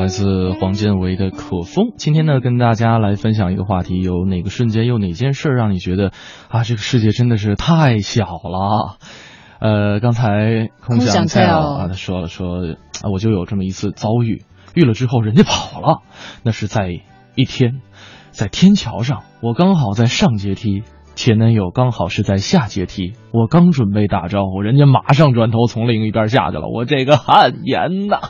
[0.06, 6.12] 来自黄建为的《可风今天呢，跟大家来分享一个话题，有哪个瞬间，有哪件事让你觉得
[6.48, 8.98] 啊，这个世界真的是太小了？
[9.58, 12.60] 呃，刚才空想菜啊，他说了说，
[13.12, 14.44] 我就有这么一次遭遇，
[14.76, 16.02] 遇了之后人家跑了，
[16.44, 16.88] 那是在
[17.34, 17.80] 一天，
[18.30, 20.84] 在天桥上，我刚好在上阶梯，
[21.16, 28.20] 前男友刚好是在下阶梯，我刚准备打招呼，人家马上转头从另一边下去了，我这个汗颜呐！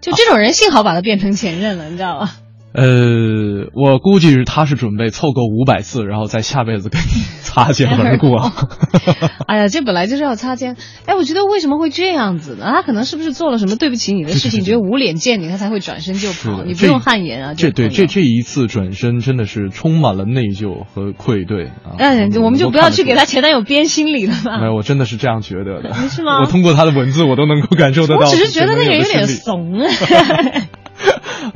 [0.00, 2.39] 就这种人，幸好把他变成前任了，你知道吗？
[2.72, 7.06] 呃，我估计是他是准备凑够五百次，然后在下辈子跟你
[7.42, 8.52] 擦肩而过。
[9.46, 10.76] 哎呀，这本来就是要擦肩。
[11.04, 12.66] 哎，我觉得为什么会这样子呢？
[12.72, 16.62] 他可能是不是做了什么对不起你的事情，觉得无脸见你，他才会转身就跑？
[16.64, 17.54] 你不用汗颜啊。
[17.54, 21.98] 这对这这一次转身真的是充满了内疚和愧对啊。
[21.98, 24.60] 嗯，我们就不要去给他前男友编心理了吧。
[24.60, 25.92] 没有，我真的是这样觉得的。
[26.08, 26.40] 是吗？
[26.42, 28.20] 我通过他的文字，我都能够感受得到。
[28.20, 29.80] 我只是觉得那个人有点怂。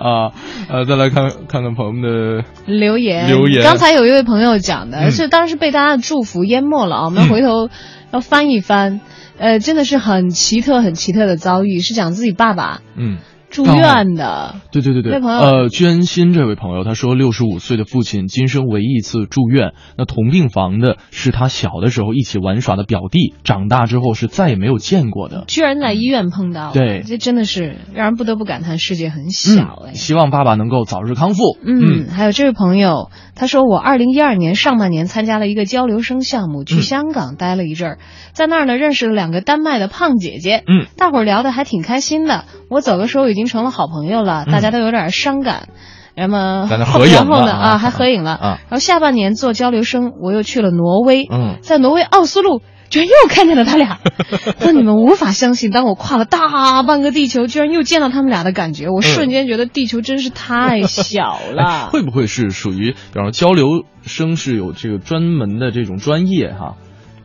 [0.05, 0.33] 啊，
[0.69, 3.27] 呃，再来看看看朋友们的留言。
[3.27, 3.63] 留言。
[3.63, 7.05] 刚才有一位朋友讲的是，当时被大家的祝福淹没了啊。
[7.07, 7.71] 我们回头
[8.13, 9.01] 要翻一翻，
[9.39, 12.83] 呃，真的是很奇特、很奇特的遭遇，是讲自己爸爸。
[12.97, 13.17] 嗯。
[13.55, 29.95] 住院的，对对对对，呃，娟心这位朋友，他说六十五岁的父亲今生唯一一次住院，那同病房的是他小的时候一起玩耍的表弟，长大之后是再也没有见过的，居然在医院碰到，对，这真的是让人不得不感叹世界很小哎。
[29.95, 31.57] 希望爸爸能够早日康复。
[31.65, 37.99] 嗯，还有这位朋友，他说我二零一二年上半年参加了一个交流生项目，去香港待了一阵儿，
[38.33, 44.23] 在那儿呢认识了两个丹麦的胖姐姐，嗯，大伙儿聊的还挺开心的，我走的时候已经成了好朋友。
[44.23, 45.69] 了，大家都有点伤感，
[46.15, 51.27] 然后然后呢啊还合影了，然后下半年做交流生，我又去了挪威，
[51.61, 53.99] 在挪威奥斯陆，居然又看见了他俩，
[54.61, 61.89] 让你们无法相信，当我跨了大半个地球，居然又见到他们俩的感觉，我瞬间觉得地球真是太小了。
[61.93, 63.67] 会不会是属于，比方说交流
[64.03, 66.77] 生是有这个专门的这种专业哈？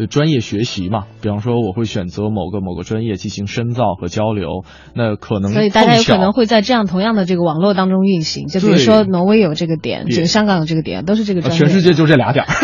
[0.07, 4.63] 专业学习嘛，比方说我会选择某个某个专业进行深造和交流，
[4.95, 12.45] 那可能所以大家有可能会在这样同样的这个网络当中运行，就比如说挪威有这个点，这个香港有这个点，都是这个专业，全世界就这俩点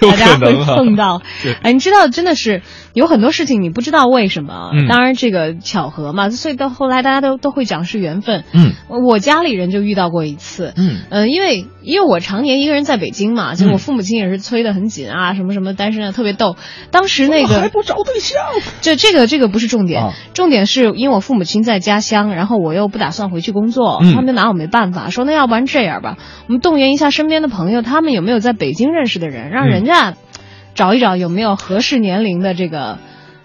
[0.00, 1.20] 大家会碰到。
[1.62, 2.62] 哎，你知道，真的是
[2.94, 8.44] 有很多事情你不知道为什么，当然这个巧合嘛，所以到后来大家都都会讲是缘分。
[8.52, 11.00] 嗯，我家里人就遇到过一次，嗯。
[11.10, 16.56] 呃，因为因为我常年一个人在北京嘛，就我父母亲也是催得很紧啊，什么什么单身啊，特别逗。
[16.92, 18.40] 当时那个还不找对象，
[18.80, 26.16] 这这个这个不是重点，重点是因为我父母亲在家乡，然后我又不打算回去工作，他们拿我没办法，说那要不然这样吧，
[26.46, 30.14] 我们动员一下身边的朋友，他们有没有在北京认识的人，让人家
[30.74, 32.98] 找一找有没有合适年龄的这个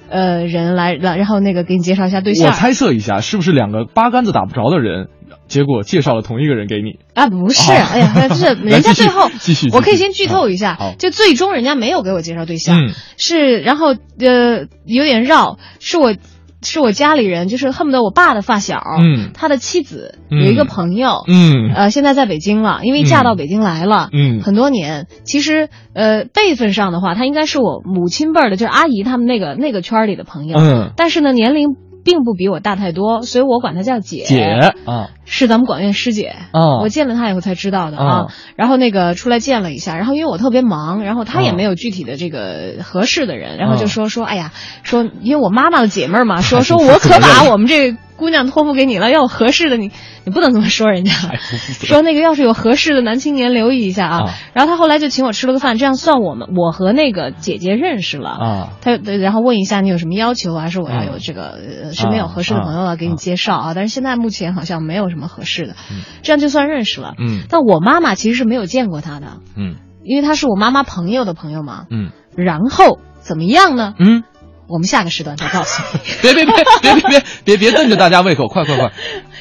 [0.10, 2.48] 呃人来来，然后那个给你介绍一下对象。
[2.48, 5.08] 我猜测一下，是不是两个八竿子打不着的人？
[5.48, 7.28] 结果介绍了同一个人给你啊？
[7.28, 12.78] 不是，哎呀，就是 人家最后，继续，我可以先剧透一下，就最终人家没有给我介绍对象，
[13.18, 16.14] 是然后呃有点绕，是我
[16.62, 31.76] 是我家里人，就是恨不得我爸的发小，嗯，他的妻子有一个朋友，嗯，呃，现在在北京了，因为嫁到北京来了，嗯，很多年，其实呃辈分上的话，他应该是我母亲辈的，就是阿姨他们那个那个圈里的朋友，嗯，但是呢年龄。
[32.04, 34.24] 并不比我大太多，所以我管她叫姐。
[34.26, 34.44] 姐
[34.86, 36.36] 啊，是咱们广院师姐。
[36.52, 38.28] 啊，我见了她以后才知道的啊。
[38.56, 44.52] 然后那个出来见了一下，然后因为我特别忙，然后她也没有具体的这个合适的人，然后就说说，哎呀，
[44.84, 47.96] 说因为我妈妈的姐妹嘛， 说说我可把我们这。
[48.20, 49.92] 姑娘托付给你了，要有合适的，你
[50.26, 51.14] 你不能这么说人家。
[51.82, 54.36] 说那个要是有合适的男青年，留意一下啊。
[54.54, 58.70] 然后他后来就请我吃了个饭，这样算我们我和那个姐姐认识了啊。
[58.82, 63.74] 他然后问一下你有什么要求，还是我要有这个身边有合适的朋友了给你介绍啊？
[63.74, 65.76] 但是现在目前好像没有什么合适的，
[66.22, 67.14] 这样就算认识了。
[67.18, 67.44] 嗯。
[67.50, 69.38] 但我妈妈其实是没有见过他的。
[69.56, 69.76] 嗯。
[70.04, 71.86] 因为他是我妈妈朋友的朋友嘛。
[71.90, 72.12] 嗯。
[72.36, 73.94] 然后怎么样呢？
[73.98, 74.24] 嗯。
[74.70, 76.00] 我们下个时段再告诉你。
[76.22, 78.92] 别别别别别别别别瞪着大家胃口，快快快！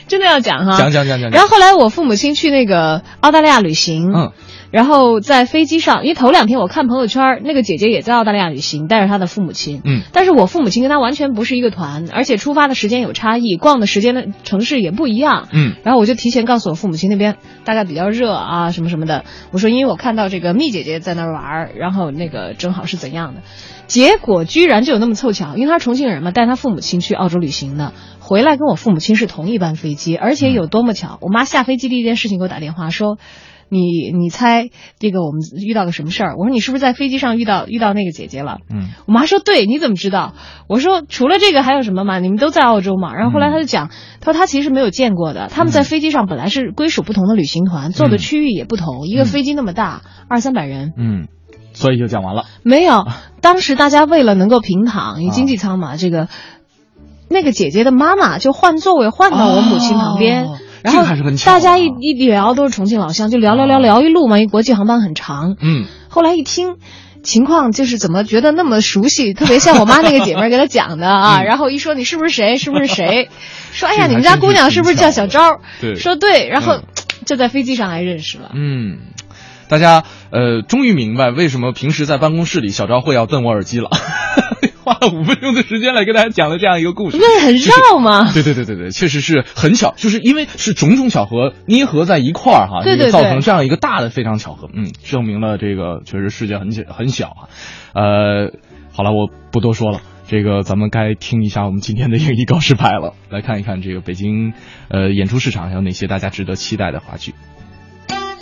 [0.08, 0.76] 真的要讲哈。
[0.78, 1.30] 讲讲讲讲。
[1.30, 4.32] 然后后来我父母亲去那个澳大利亚旅行，嗯，
[4.70, 23.42] 然后在飞机上，因为头两天我看朋友圈，那个姐姐也在澳大利亚旅行，带着她的父母亲，嗯，但是我父母亲跟她完全不是一个团，而且出发的时间有差异，逛的时间的城市也不一样，嗯，然后我就提前告诉我父母亲那边大概比较热啊什么什么的，我说因为我看到这个蜜姐姐在那儿玩，然后那个正好是怎样的。
[23.86, 27.94] 结果居然就有那么凑巧，因为他是重庆人嘛，带他父母亲去澳洲旅行的，
[28.28, 33.16] 回来跟我父母亲是同一班飞机，而且有多么巧，我妈下飞机第一件事情给我打电话说，
[33.70, 34.68] 你你猜
[34.98, 36.36] 这个我们遇到个什么事儿？
[36.36, 38.58] 我说你是不是在飞机上遇到遇到那个姐姐了？
[38.68, 40.34] 嗯，我妈说对，你怎么知道？
[40.68, 42.18] 我说除了这个还有什么嘛？
[42.18, 43.14] 你们都在澳洲嘛？
[43.14, 43.88] 然后后来她就讲，
[44.20, 51.28] 他说她其实没有见过的，他们在飞机上本来是归属不同的旅行团，坐的区域也不同，一个飞机那么大，二三百人，嗯。
[51.74, 52.44] 所以就讲完了。
[52.64, 53.06] 没有，
[53.40, 56.26] 当时大家为了能够平躺，因为经济舱嘛，这个
[57.28, 60.48] 那个姐姐的妈妈就换座位换到我母亲旁边，
[60.82, 61.04] 然后
[61.44, 65.56] 大家一一聊都是重庆老乡，就聊聊聊聊一路嘛，因为国际航班很长。
[65.60, 65.86] 嗯。
[66.08, 66.76] 后来一听
[67.22, 71.42] 情况，就是怎么觉得那么熟悉，特别像我妈那个姐妹给她讲的啊。
[71.42, 72.56] 然后一说你是不是谁？
[72.58, 73.28] 是不是谁？
[73.72, 75.60] 说哎呀，你们家姑娘是不是叫小昭？
[75.80, 75.96] 对。
[75.96, 76.80] 说对，然后
[77.26, 78.50] 就在飞机上还认识了。
[78.54, 78.98] 嗯。
[79.68, 83.90] 大家呃，终于明白为什么平时在办公室里小昭会要瞪我耳机了，
[84.88, 88.30] 花了五分钟的时间来跟大家讲了这样一个故事，不是很绕吗？
[88.32, 97.40] 对对对对对，确实是很巧，就是因为是种种巧合捏合在一块儿哈，对对，造成这样一个大的非常巧合，嗯，证明了这个确实世界很小很小啊。
[97.92, 98.52] 呃，
[98.94, 104.54] 好了，我不多说了，这个咱们该听一下我们今天的影艺告示牌了，来看一看这个北京
[104.88, 107.34] 呃演出市场有哪些大家值得期待的话剧。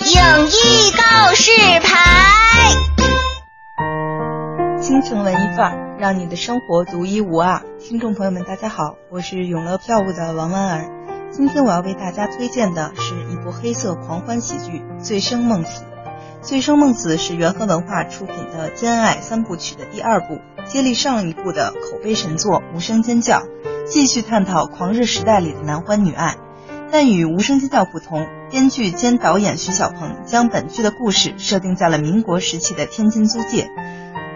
[0.04, 1.50] 影艺告示
[1.82, 2.95] 牌，
[4.86, 7.60] 京城文艺范儿，让你的生活独一无二。
[7.80, 11.28] 听众朋友们，大家好，我是永乐票务的王婉儿。
[11.32, 15.82] 今天我要为大家推荐的是一部黑色狂欢喜剧《醉生梦死》。
[16.46, 23.38] 《醉生梦死》是元和文化出品的兼爱三部曲的第二部，接力上一部的口碑神作《无声尖叫》，
[23.86, 26.36] 继续探讨狂热时代里的男欢女爱。
[26.92, 33.68] 但与《无声尖叫》不同，编剧兼导演徐小鹏将本剧的故事设定在了民国时期的天津租界，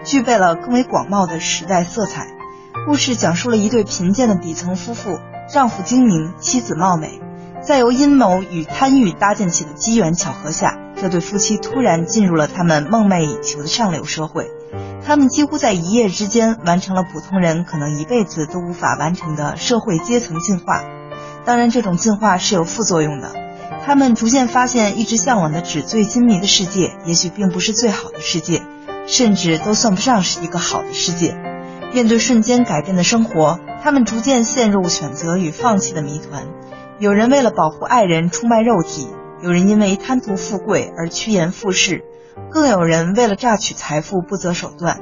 [0.03, 2.27] 具备了更为广袤的时代色彩。
[2.85, 5.19] 故事讲述了一对贫贱的底层夫妇，
[5.51, 7.21] 丈夫精明，妻子貌美，
[7.61, 14.49] 在由阴谋与贪欲搭建起的机缘巧合下，这对夫妻突然进入了他们梦寐以求的上流社会。
[15.05, 20.83] 他们几乎在一夜之间完成了普通人可能一辈子都无法完成的社会阶层进化。
[21.43, 23.31] 当然，这种进化是有副作用的。
[23.83, 28.60] 他们逐渐发现，一直向往的纸醉金迷的世界，也许并不是最好的世界。
[29.07, 31.35] 甚至都算不上是一个好的世界。
[31.93, 36.47] 面对瞬间改变的生活，他们逐渐陷入选择与放弃的谜团。
[36.99, 39.07] 有人为了保护爱人出卖肉体，
[39.43, 42.03] 有人因为贪图富贵而趋炎附势，
[42.49, 45.01] 更有人为了榨取财富不择手段。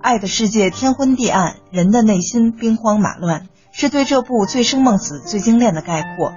[0.00, 6.32] 爱的世界天昏地暗，人的内心兵荒马乱，是对这部《醉生梦死》最精炼的概括。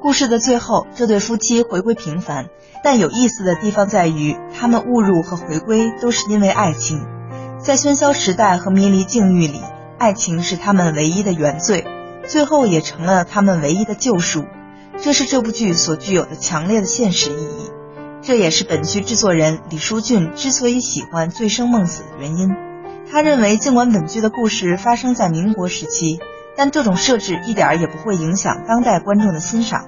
[0.00, 2.46] 故事的最后，这对夫妻回归平凡，
[2.84, 7.04] 但有意思的地方在于，他们误入和回归都是因为爱情。
[7.58, 9.60] 在喧嚣时代和迷离境遇里，
[9.98, 11.84] 爱情是他们唯一的原罪，
[12.28, 14.44] 最后也成了他们唯一的救赎。
[15.02, 17.70] 这是这部剧所具有的强烈的现实意义，
[18.22, 22.54] 这也是本剧制作人李书俊之所以喜欢《醉生梦死》的原因。
[23.10, 26.20] 他认为，尽管本剧的故事发生在民国时期。
[26.58, 29.86] 但这种设置一点也不会影响当代观众的欣赏，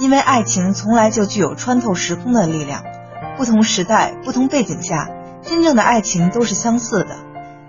[0.00, 2.82] 因为爱情从来就具有穿透时空的力量。
[3.36, 5.08] 不同时代、不同背景下，
[5.42, 7.14] 真正的爱情都是相似的，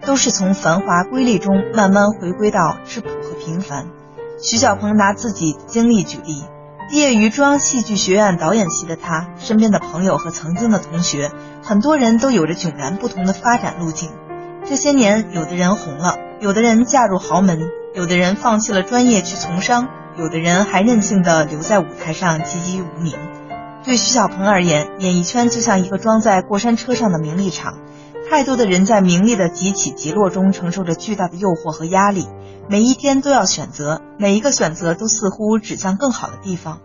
[0.04, 3.86] 都是从繁华瑰丽中慢慢回归到质朴和平凡。
[4.42, 6.44] 徐小鹏拿自己经历举例，
[6.90, 11.30] 毕业于中央戏剧学院导演系的他，身边的朋友和曾经的同学，
[11.62, 14.10] 很多人都有着迥然不同的发展路径。
[14.66, 17.60] 这些年，有的人红了，有的人嫁入豪门。
[17.96, 19.88] 有的人放弃了专业去从商，
[20.18, 23.14] 有的人还任性的留在舞台上籍籍无名。
[23.84, 27.80] 对徐小鹏而言，演艺圈就像一个装在过山车上的名利场，
[28.30, 32.28] 太多的人在名利的急起急落中承受着巨大的诱惑和压力，
[32.70, 36.82] 每一天都要选择，每一个选择都似乎指向更好的地方。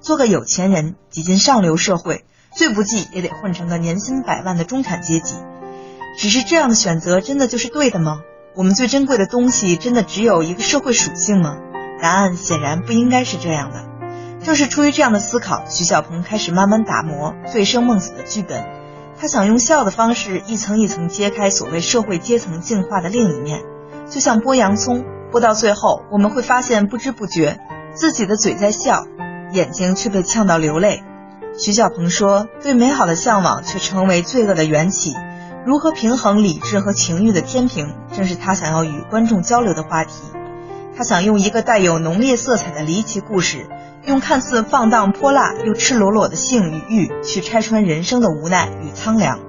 [0.00, 2.24] 做个有钱人，挤进上流社会，
[2.54, 5.34] 最不济也得混成个年薪百万的中产阶级。
[6.16, 8.20] 只是这样的选择，真的就是对的吗？
[8.56, 11.56] 我们最珍贵的东西，真的只有一个社会属性吗？
[12.00, 13.84] 答案显然不应该是这样的。
[14.44, 18.64] 正是出于这样的思考，徐小鹏开始慢慢打磨《醉生梦死》的剧本。
[19.18, 23.62] 他想用笑的方式，一层一层揭开所谓社会阶层进化的另一面，
[24.08, 27.58] 就像剥洋葱，剥到最后，我们会发现，不知不觉，
[27.92, 29.04] 自己的嘴在笑，
[29.50, 31.02] 眼睛却被呛到流泪。
[31.58, 35.16] 徐小鹏说：“对美好的向往，却成为罪恶的缘起。”
[35.66, 40.12] 如何平衡理智和情欲的天平，正是他想要与观众交流的话题。
[40.96, 43.66] 他想用一个带有浓烈色彩的离奇故事，
[44.04, 49.40] 用看似放荡泼辣又赤裸裸的性与欲，去拆穿人生的无奈与苍凉。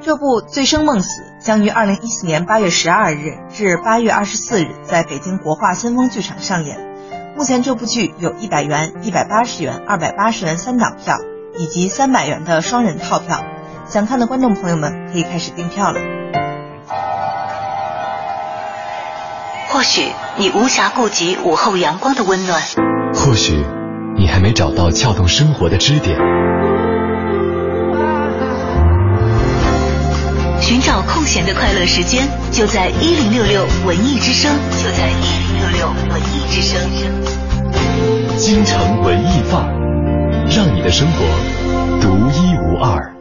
[0.00, 6.78] 这部《醉生梦死》将于二零一四年八月十二日至八月二十四日在北京国画先锋剧场上演。
[7.36, 11.16] 目前这部剧有一百元、一百八十元、二百八十元三档票，
[11.56, 13.44] 以及三百元的双人套票。
[13.86, 16.00] 想看的观众朋友们可以开始订票了。
[19.68, 20.06] 或许
[20.36, 22.62] 你无暇顾及午后阳光的温暖，
[23.14, 23.64] 或许
[24.16, 26.16] 你还没找到撬动生活的支点。
[30.60, 34.50] 寻找空闲的快乐时间，就在一零六六文艺之声，
[34.82, 36.80] 就在一零六六文艺之声。
[38.36, 39.68] 京城文艺范儿，
[40.48, 41.18] 让你的生活
[42.00, 43.12] 独一无二。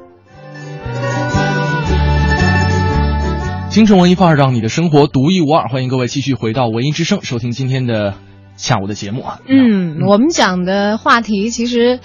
[3.74, 5.68] 京城文艺范儿，让你的生活独一无二。
[5.68, 8.14] 欢迎各位继续回到文艺之声，收听今天的
[8.56, 9.40] 下午的节目啊。
[9.50, 12.00] 嗯，我们讲的话题其实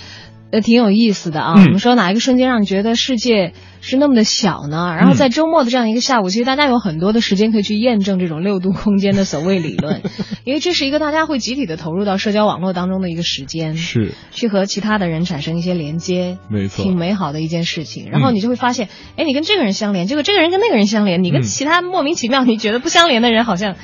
[0.50, 1.52] 呃挺有意思的啊。
[1.54, 3.52] 我们说哪一个瞬间让你觉得世界？
[3.80, 10.02] 是那么的小呢，然后在周末的这样一个下午，其实大家有很多的时间可以去验证这种六度空间的所谓理论，
[10.42, 18.10] 因为这是一个大家会集体的投入到社交网络当中的一个时间，是去和其他的人产生一些连接，没错，挺美好的一件事情。
[18.10, 23.76] 然后你就会发现，哎，你跟这个人相连，结果这个人跟那个人相连，你跟其他莫名其妙你觉得不相连的人好像。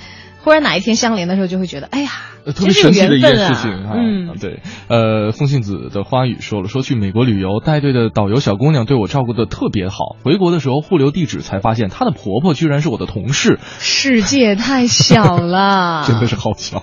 [0.42, 2.10] 忽然哪一天相连的时候，就会觉得，哎呀，
[2.52, 3.94] 特别神奇的一件事情啊！
[3.96, 10.16] 嗯，对，呃，风信子的花语说了，说去美国旅游，带队的导游小姑娘对我照顾的特别好。
[10.22, 13.58] 回国的时候互留地址，才发现她的婆婆居然是我的同事。
[13.78, 16.82] 世界太小了， 真的是好小。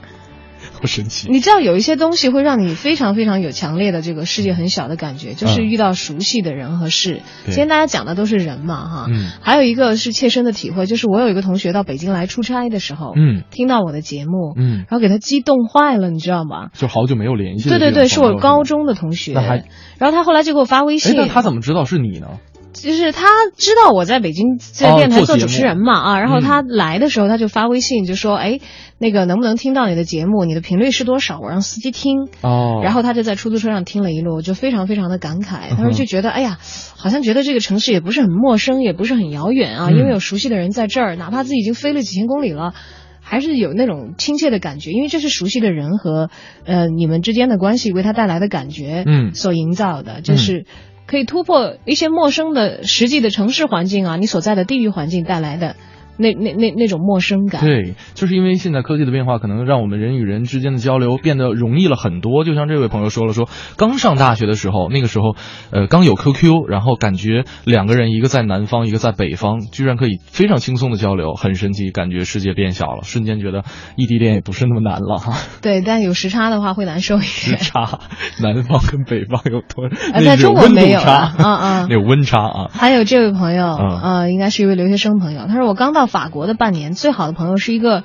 [0.82, 7.22] 不神奇，你知道有一些东西会让你非常非常有强烈的这个世界很小的感觉，就是遇到熟悉的人和事。
[7.46, 9.08] 今天大家讲的都是人嘛，哈，
[9.42, 16.70] 还有一个是切身的体会，就是我有一个同学到北京来出差的时候，嗯，听到我的节目，嗯，然后给他激动坏了，你知道吗？
[16.74, 17.70] 就好久没有联系。
[17.70, 19.34] 对对对，是我高中的同学。
[19.34, 19.66] 那还，
[20.00, 21.16] 然后他后来就给我发微信。
[21.16, 22.40] 那他怎么知道是你呢？
[22.74, 28.60] 就是他知道我在北京在电台做主持人嘛啊，然后他来的时候他就发微信就说哎，
[28.98, 30.46] 那个能不能听到你的节目？
[30.46, 31.40] 你的频率是多少？
[31.40, 32.82] 我让司机听哦。
[32.84, 35.76] 然后他就在出租车上听了一路，就非常非常的感慨。
[35.76, 36.60] 他说就觉得哎呀，
[36.96, 42.74] 好像觉得这个城市也不是很陌生，也不是很遥远啊，因为有熟悉的人在这儿，哪怕自己已经飞了几千公里了，
[43.22, 46.30] 还是有那种亲切的感觉，因为这是熟悉的人和
[46.66, 50.66] 呃你们之间的关系为他带来的感觉，嗯，所营造的，就是。
[51.12, 55.76] 可以突破一些陌生的实际的城市环境啊，你所在的地域环境带来的。
[56.18, 62.44] 那那那那种陌生感，对，就是因为现在科技的变化，可能让我们人与人之间的交流变得容易了很多。
[62.44, 65.36] 就像这位朋友说了，说刚上大学的时候，那个时候，
[65.72, 73.64] 呃，刚有 QQ，然后感觉两个人一个在南方，一个在北方，居然可以非常轻松的交流，很神奇，感觉世界变小了，瞬间觉得
[73.96, 75.38] 异地恋也不是那么难了哈。
[75.64, 77.28] 对，但有时差的话会难受一点。
[77.28, 78.00] 时差，
[78.42, 79.90] 南方跟北方有多？
[80.24, 82.70] 在中国没有差，嗯嗯， 有温差啊。
[82.72, 86.11] 还有这位朋友，呃，应该是一位留学生朋友，他说我刚到。
[86.12, 88.04] 法国的半年，最好的朋友是一个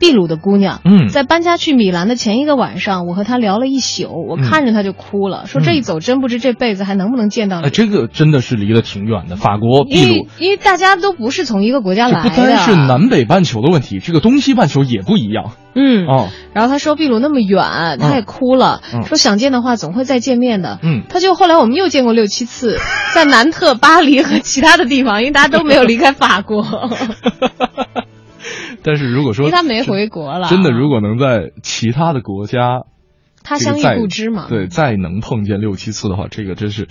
[0.00, 0.80] 秘鲁的姑娘。
[0.84, 7.70] 嗯，在搬家去米兰的前一个晚上，我和她聊了一宿，我看着她就哭了，说这一走，真不知这辈子还能不能见到你。
[7.70, 15.52] 这个真的是离得挺远的，法国、秘鲁，因为大家都不是从一个国家来的，不单是南北半球的问题，这个东西半球也不一样。
[15.72, 17.62] 嗯哦，然后他说秘鲁那么远，
[18.00, 20.80] 他也哭了，说想见的话总会再见面的。
[20.82, 22.78] 嗯，他就后来我们又见过六七次，
[23.14, 26.66] 在南特、巴黎和其他的地方，因为大家都没有离开法国。
[28.82, 32.84] 但是如果说他没回国了，真的如果能在其他的国家，
[33.42, 36.88] 他相遇不知嘛，对，再能碰见六七次的话，这个真是。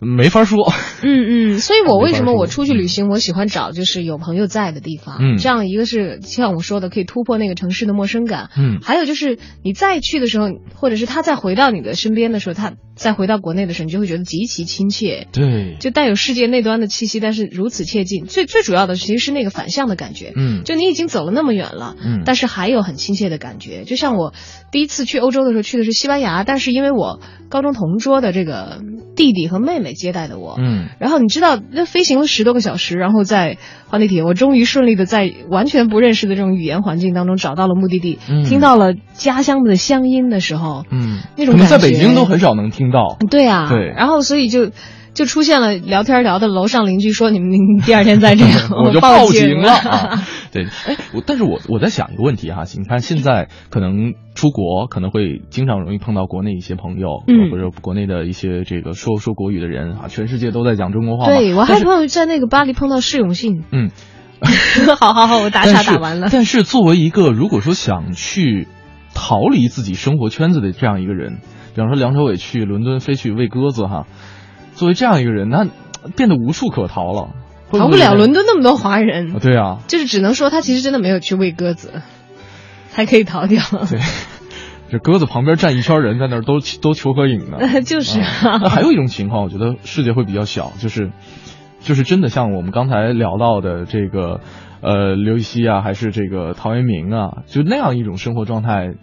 [0.00, 0.72] 没法说，
[1.02, 18.24] 嗯嗯，所以我为什么我出去旅行，我喜欢找就是有朋友在的地方，嗯，这样一个是像我说的，可以突破那个城市的陌生感，嗯，还有就是你再去的时候，或者是他再回到你的身边的时候，他再回到国内的时候，你就会觉得极其亲切，对，就带有世界那端的气息，但是如此切近。
[18.24, 23.84] 最最主要的其实是那个反向的感觉，嗯，就你已经走了那么远了，嗯，但是还有很亲切的感觉。
[23.84, 24.32] 就像我
[24.72, 28.80] 第一次去欧洲的时候，去的是西班牙，但是因为我高中同桌的这个
[29.16, 30.88] 弟弟和妹妹接待的我，嗯。
[30.98, 43.16] 然后你知道，那飞行了十多个小时，然后在换地铁，我终于顺利的在完全不认识的这种语言环境当中找到了目的地，听到了家乡的乡音的时候，嗯，那种感觉，在北京都很少能听到。
[43.30, 44.70] 对啊，对，然后所以就
[45.20, 47.50] 就出现了聊天聊的楼上邻居说你们
[47.84, 49.74] 第二天再这样， 我就报警了。
[50.50, 61.26] 对，哎，我但是我我在想一个问题哈，你看现在可能出国可能会经常容易碰到国内一些朋友，嗯，或者国内的一些这个说说国语的人啊，全世界都在讲中国话。
[61.26, 63.90] 对我还朋友在那个巴黎碰到释永信，嗯，
[64.98, 66.28] 好好好，我打卡打完了。
[66.32, 68.68] 但是作为一个如果说想去
[69.14, 71.40] 逃离自己生活圈子的这样一个人，
[71.74, 74.06] 比方说梁朝伟去伦敦飞去喂鸽子哈，
[74.74, 75.66] 作为这样一个人，那
[76.16, 77.30] 变得无处可逃了。
[77.72, 82.02] 逃不了伦敦那么多华人，对啊，就是只能说他其实真的没有去喂鸽子，
[82.92, 83.62] 还可以逃掉。
[83.88, 84.00] 对，
[84.90, 87.58] 这鸽子旁边站一圈人在那儿都都求合影呢。
[87.86, 88.58] 就是啊。
[88.60, 91.12] 那还有一种情况，我觉得世界会比较小，就是
[91.78, 94.40] 就是真的像我们刚才聊到的这个
[94.80, 98.94] 呃刘禹锡啊，还是这个陶渊明啊，就那样一种生活状态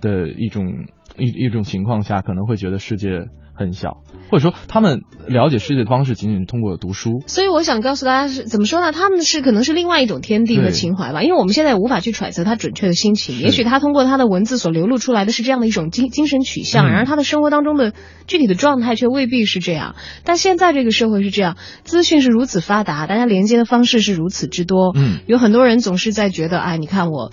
[0.00, 0.86] 的一种
[1.18, 3.26] 一一种情况下，可能会觉得世界。
[3.54, 7.22] 很小，或者说他们了解世界的方式仅仅是通过读书。
[7.26, 8.90] 所以我想告诉大家是怎么说呢？
[8.92, 13.38] 他们是可能是另外一种天地和情怀吧，因为我们现在无法去揣测他准确的心情。
[13.38, 17.92] 也许他通过他的文字所流露出来的是这样的一种精精神取向，然而他的生活当中的
[18.26, 19.94] 具体的状态却未必是这样。
[20.24, 24.92] 但现在这个社会是这样，资讯是如此发达，大家连接的方式是如此之多。
[24.96, 27.30] 嗯，有很多人总是在觉得，哎，你看我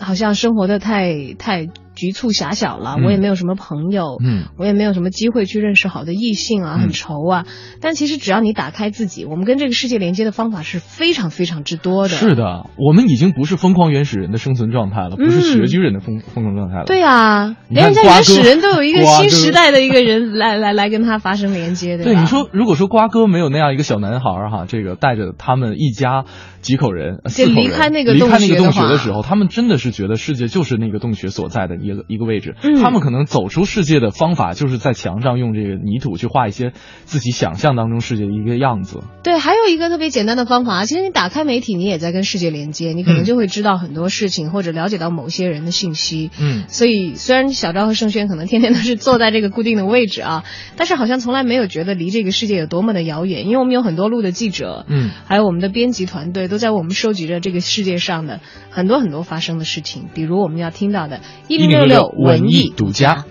[0.00, 1.68] 好像生活的太太。
[1.94, 7.46] 局促狭小了，我也没有什么朋友，嗯，我也没有什么机会去认识好的异性啊，很愁啊。
[7.80, 12.08] 但其实只要你打开自己，我们跟这个世界连接的方法是非常非常之多的。
[12.08, 16.84] 是的，我们已经不是疯狂原始人的生存状态了，不是穴居人的疯疯狂状态了。
[16.84, 26.24] 对啊，连人家原始人都有一个新时代的一个人来 来来跟他发生连接，的对，你说如果说瓜哥没有那样一个小男孩哈，这个带着他们一家
[26.60, 32.56] 几口人，四口人离开那个离开那个洞穴的时候，他们真的是觉得世界就是那个洞穴所在的一个一个位置。
[32.62, 36.72] 嗯，他们可能走出世界的方法，就是在墙上用这个泥土去画一些
[37.04, 39.00] 自己想象当中世界的一个样子。
[39.22, 46.30] 对，还有一个特别简单的方法，其实你打开媒体，你也在跟世界连接，你可能就会知道很多事情，或者了解到某些人的信息。
[46.40, 50.44] 嗯，所以虽然小昭和盛轩可能天天都是坐在这个固定的位置啊，
[50.76, 63.24] 但是好像从来没有觉得离这个世界有多么的遥远，因为我们有很多路的记者，嗯，还有我们的编辑团队都在我们收集着这个世界上的很多很多发生的事情，比如我们要听到的一零六六文艺独家。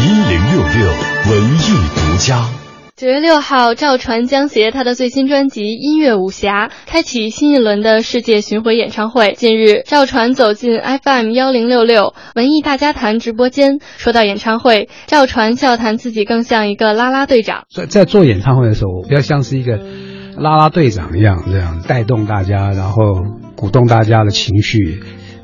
[0.00, 0.88] 一零六六
[1.30, 2.48] 文艺独家。
[2.94, 9.32] 九月六号，赵传将携他的最新专辑《音乐武侠》开启新一轮的世界巡回演唱会。
[9.36, 17.64] 近日，赵传走进 FM 幺零六六文艺大家谈直播间，说到演唱会，赵传笑谈自己更像一个啦啦队长。
[17.74, 19.78] 在在做演唱会的时候，我比较像是一个
[20.36, 23.02] 啦啦队长一样，这样带动大家，然后
[23.56, 25.02] 鼓动大家的情绪。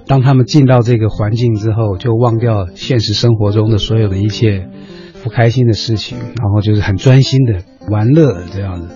[0.08, 4.68] 当他们进到这个环境之后，就忘掉现实生活中的所有的一切。
[5.20, 8.88] 不开心的事情，然后就是很专心的玩乐这样子。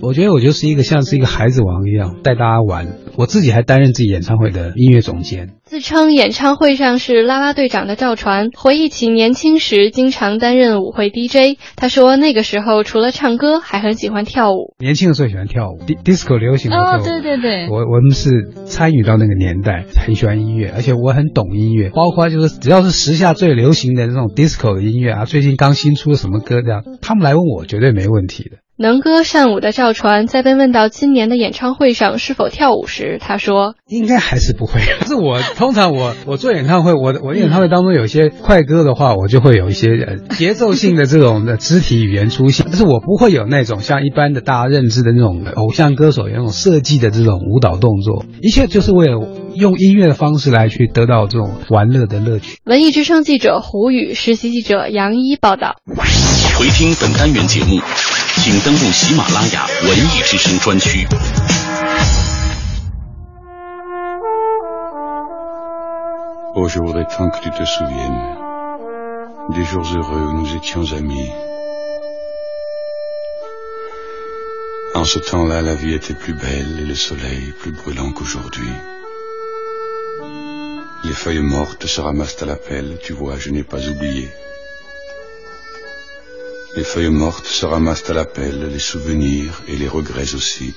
[0.00, 2.88] 我觉得我就是一个像是一个孩子王一样带大家玩，
[3.18, 5.54] 我自己还担任自己演唱会的音乐总监。
[5.64, 14.76] 自称演唱会上是啦啦队长的赵传回忆起年轻时经常担任舞会 DJ，他说那个时候除了唱歌还很喜欢跳舞。
[14.78, 18.30] 年轻的时候喜欢跳舞，disco 流行的时候，哦，对对对，我我们是
[18.66, 28.58] 参与到那个年代，很喜欢音乐，而且我很懂音乐，包括就是只要是时下最流行的那种 disco 的音乐啊，最近刚新出什么歌这样，他们来问我绝对没问题的。
[28.80, 34.80] 能歌善舞的赵传在被问到今年的演唱会上是否跳舞时，他说：“应该还是不会。
[35.04, 49.18] 是我通常我 我做演唱会，我我演唱会当中有些快歌的话，我就会有一些呃节奏性的这种的肢体语言出现，但是我不会有那种像一般的大家认知的那种偶像歌手有那种设计的这种舞蹈动作，一切就是为了
[49.56, 55.78] 用音乐的方式来去得到这种玩乐的乐趣。”文艺之声记者胡宇，实习记者杨一报道。
[56.57, 57.81] 回听本单元节目。
[58.43, 61.07] 请登录喜马拉雅文艺之声专区。
[66.55, 68.21] Oh, je voudrais tant que tu te souviennes
[69.49, 71.31] des jours heureux où nous étions amis.
[74.93, 78.69] En ce temps-là, la vie était plus belle et le soleil plus brûlant qu'aujourd'hui.
[81.03, 84.29] Les feuilles mortes se ramassent à la pelle, tu vois, je n'ai pas oublié.
[86.78, 90.72] Les feuilles mortes se ramassent à la pelle, les souvenirs et les regrets aussi.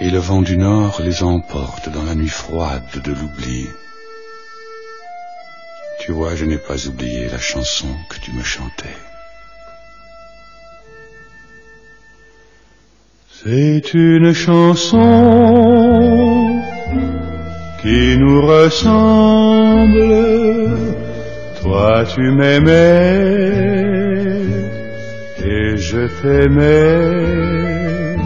[0.00, 3.68] Et le vent du nord les emporte dans la nuit froide de l'oubli.
[6.00, 8.96] Tu vois, je n'ai pas oublié la chanson que tu me chantais.
[13.44, 15.02] C'est une chanson
[17.82, 20.02] qui nous ressemble
[21.62, 23.62] toi tu m'aimais
[25.44, 28.16] et je t'aimais.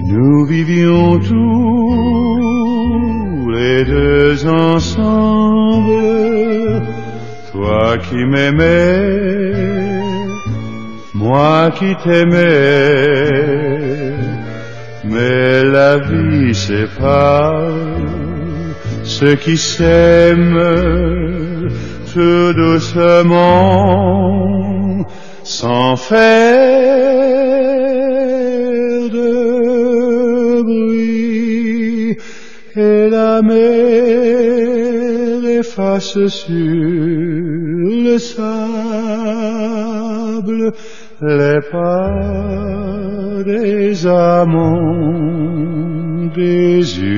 [0.00, 5.92] Nous vivions tous les deux ensemble.
[7.52, 9.12] Toi qui m'aimais,
[11.14, 13.32] moi qui t'aimais.
[15.04, 17.74] Mais la vie sépare
[19.04, 21.55] ceux qui s'aiment
[22.16, 23.44] tout doucement,
[25.42, 26.16] sans faire
[29.16, 32.16] de bruit,
[32.74, 33.58] et la mer
[35.60, 36.54] efface sur
[38.06, 39.52] le sable
[41.20, 42.10] les pas
[43.44, 45.10] des amants
[46.34, 47.15] désunis.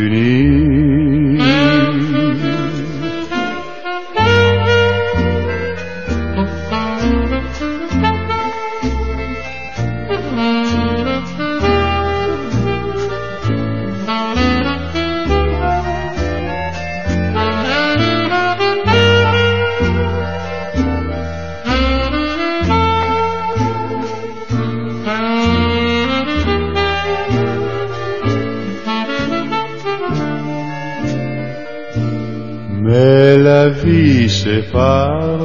[33.79, 35.39] La vie sépare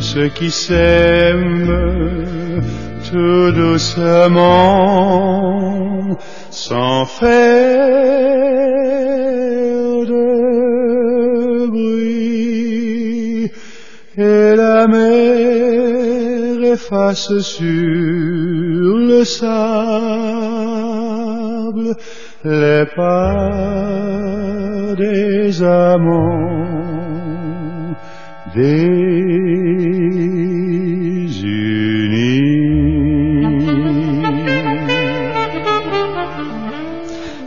[0.00, 1.70] ceux qui s'aiment
[3.10, 4.48] tout doucement
[6.50, 7.30] sans faire
[10.12, 13.50] de bruit.
[14.18, 17.62] Et la mer efface sur
[19.10, 19.52] le sable
[22.44, 23.36] les pas
[24.96, 26.34] des amants
[28.52, 29.22] désunis。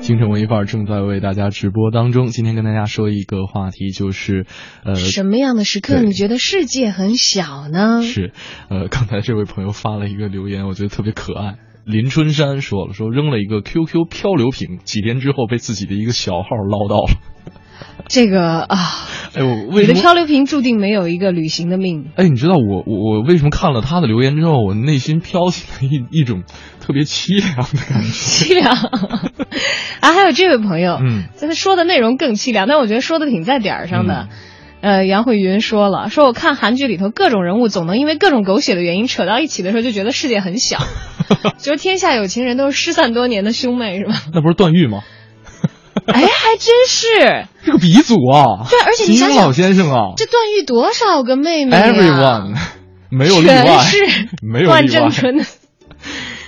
[0.01, 2.27] 京城文艺范儿正在为大家直播当中。
[2.27, 4.45] 今天跟大家说一个话题，就是
[4.85, 8.01] 呃，什么样的时刻你觉得世界很小呢？
[8.01, 8.31] 是，
[8.69, 11.55] 呃，刚才这位朋友发了一个留言，我觉得特别可爱。
[11.85, 17.11] 林春山说了，说扔了一个 QQ 漂流瓶，几天之后被自己的一个小号捞到了。
[18.07, 18.77] 这个啊，
[19.35, 22.07] 哎，我为你的漂流瓶注定没有一个旅行的命。
[22.15, 26.43] 哎，你知道我我我为什么看了他的留言之后，我内心飘起了一一种
[26.79, 28.09] 特别凄凉的感觉？
[28.09, 28.73] 凄凉
[30.01, 30.11] 啊！
[30.13, 34.27] 还有这位朋友，嗯，他说的内容更凄凉，但我觉得说的挺在点儿上的。
[34.85, 40.77] 呃，杨慧云说了，说我看韩剧里头各种人物总能因为各种狗血的原因扯到一起的时候，就觉得世界很小，
[41.57, 44.13] 就是天下有情人都是失散多年的兄妹，是吧？
[44.31, 45.01] 那不是段誉吗？
[46.05, 48.67] 哎，还真是这个鼻祖啊！
[48.69, 52.55] 对，而且你想想，老先生啊，这段誉多少个妹妹？Everyone，
[53.09, 55.45] 没有例外，全是没有段正淳的。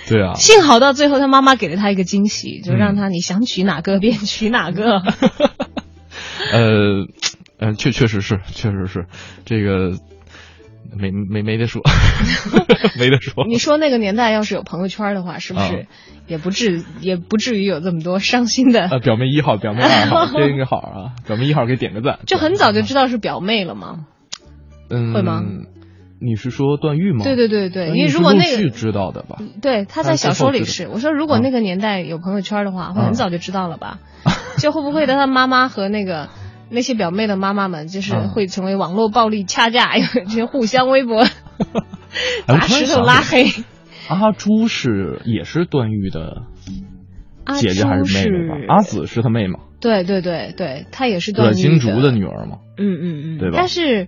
[0.08, 5.02] 对啊，幸好到最后他妈妈给了他一个惊喜，就让他你想娶哪个便娶哪个。
[6.52, 7.04] 呃，
[7.58, 9.06] 呃，确确实是，确实是，
[9.44, 9.92] 这个
[10.96, 11.82] 没没没得说，
[12.98, 13.44] 没得说。
[13.48, 15.86] 你说那个年代要是有朋友圈的话，是不是
[16.26, 18.88] 也不至也不至于有这么多伤心的？
[18.88, 22.20] 呃，表妹一号，表妹二号，这个好啊，表妹一号给点个赞。
[22.26, 24.06] 就很早就知道是表妹了吗？
[24.90, 25.42] 嗯，会吗？
[26.20, 27.22] 你是说段誉吗？
[27.24, 29.38] 对对对对，因为如果那个知道的吧？
[29.62, 30.88] 对，他在小说里是。
[30.88, 33.98] 我说如果那个年代有朋友圈的话，会很早就知道了吧？
[34.58, 36.28] 就会不会的，他妈妈和那个
[36.70, 41.24] 那些表妹的妈妈们，就是会成为网络暴力掐架， 这些互相微博
[42.46, 43.46] 砸石头拉黑。
[44.08, 46.42] 阿朱是也是段誉的
[47.60, 48.74] 姐姐还是妹妹吧？
[48.74, 49.60] 阿紫是他妹吗？
[49.80, 52.58] 对对对对，她也是段誉金竹的女儿嘛？
[52.78, 53.54] 嗯嗯嗯，对吧？
[53.58, 54.06] 但是。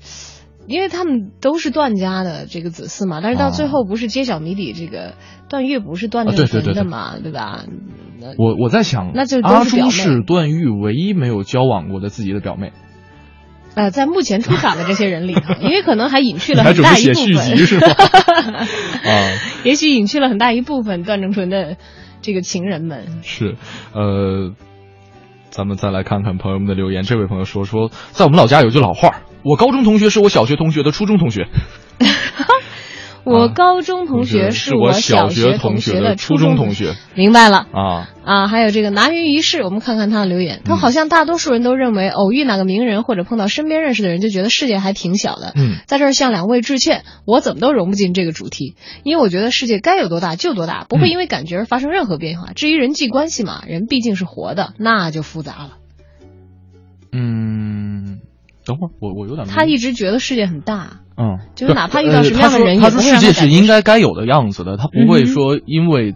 [0.71, 5.15] 因为他们都是段家的这个子嗣嘛，但是到最后不是揭晓谜底，这个
[5.49, 7.65] 段誉不是段正淳的嘛，对吧？
[8.39, 12.71] 我我在想，那就阿朱是段誉唯一没有交往过的自己的表妹。
[13.75, 17.87] 呃，在目前出场的这些人里头， 因为可能还隐去了很大一部分，是吗？
[19.03, 19.33] 啊，
[19.65, 21.79] 也许隐去了很大一部分段正淳的
[22.23, 23.23] 这个情人们。
[23.23, 23.57] 是，
[23.93, 24.53] 呃，
[25.51, 27.03] 咱们再来看看朋友们的留言。
[27.03, 29.23] 这位朋友说说，在我们老家有句老话。
[29.43, 31.49] 我高中同学是我小学同学的初中同学。
[33.23, 36.95] 我高中同学是我小学同学的初中同学。
[37.15, 38.49] 明白了啊啊！
[38.49, 40.63] 还有这个拿云一世，我们看看他的留言。
[40.65, 45.53] 他好像大多数人都认为，偶遇哪个名人或者碰到身边认识的人，就觉得世界还挺小的。
[45.55, 48.75] 嗯，在这儿向两位致歉，我怎么都融不进这个主题，
[49.05, 52.53] 因为我觉得世界该有多大就多大，不会因为感觉而发生任何变化。
[52.55, 55.77] 至于人际关系嘛，人毕竟是活的，那就复杂了。
[57.13, 58.21] 嗯。
[58.65, 59.47] 等会儿，我我有点。
[59.47, 66.15] 他一直觉得世界很大，嗯，就是哪怕遇到什么样的人，他说世界是应该该有的样子的，他不会说因为，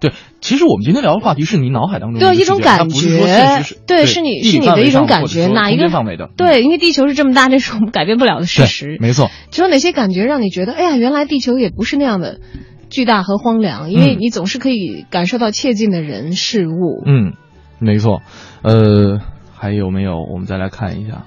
[0.00, 6.30] 对，其实我们今天聊的话题是你脑海当中对一种感觉，对，是你是你的一种感觉，哪一个范围的？
[6.36, 9.30] 对，因为地球是这么大，这是我们改变不了的事实，没错。
[9.50, 12.40] 只有哪些感觉让你觉得，哎呀，原来地球也不是那样的
[12.88, 17.02] 巨大和荒凉，因为你总是可以感受到切近的人事物。
[17.04, 17.32] 嗯，
[17.78, 18.22] 没错。
[18.62, 19.20] 呃，
[19.56, 20.22] 还有没有？
[20.22, 21.24] 我们再来看一下。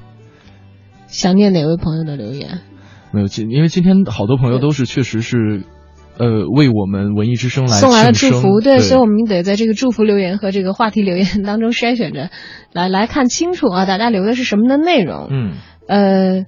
[1.08, 2.60] 想念哪位朋友的留言？
[3.12, 5.64] 没有，今因为今天好多朋友都是确实是，
[6.18, 12.30] 呃，为我们文艺之声来送来了祝福，对，所以我们得在这个祝福留言和这个话题留言当中筛选着，
[12.74, 15.28] 来来看清楚啊，大家留的是什么的内容？
[15.32, 15.54] 嗯，
[15.88, 16.46] 呃。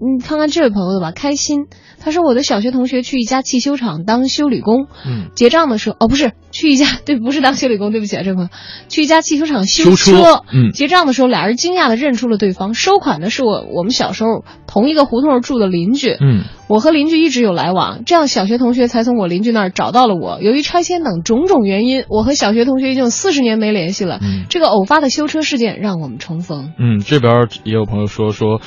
[0.00, 1.66] 你看看这位朋友的吧，开心。
[2.00, 8.50] 他说我的小学同学去一家汽修厂当修理工，嗯，结账的时候，哦，不是去一家，对，不是当修理工，对不起啊，这位朋友，
[8.90, 20.42] 去一家汽修厂修车，嗯，结账的时候，俩人惊讶的认出了对方，收款的是我我们小时候同一个胡同住的邻居，嗯，我和邻居一直有来往，这样小学同学才从我邻居那儿找到了我。
[20.42, 24.18] 由于拆迁等种种原因，我和小学同学已经有四十年没联系了。
[24.22, 26.74] 嗯，这个偶发的修车事件让我们重逢。
[26.78, 28.60] 嗯，这边也有朋友说说，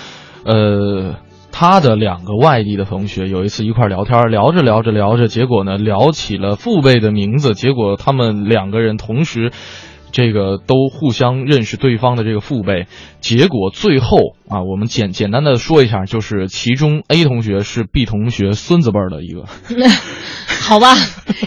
[0.47, 1.15] 呃。
[1.59, 9.51] 他的两个外地的同学有一次一块聊天，聊着聊着聊着，结果呢聊起了父辈的名字，结果他们两个人同时，
[10.11, 12.85] 这个都互相认识对方的这个父辈，
[13.21, 19.45] 结果最后啊，我们简简单的说一下，就是其中 A 同学是 B 同学孙子辈儿的一个，
[20.61, 20.93] 好吧，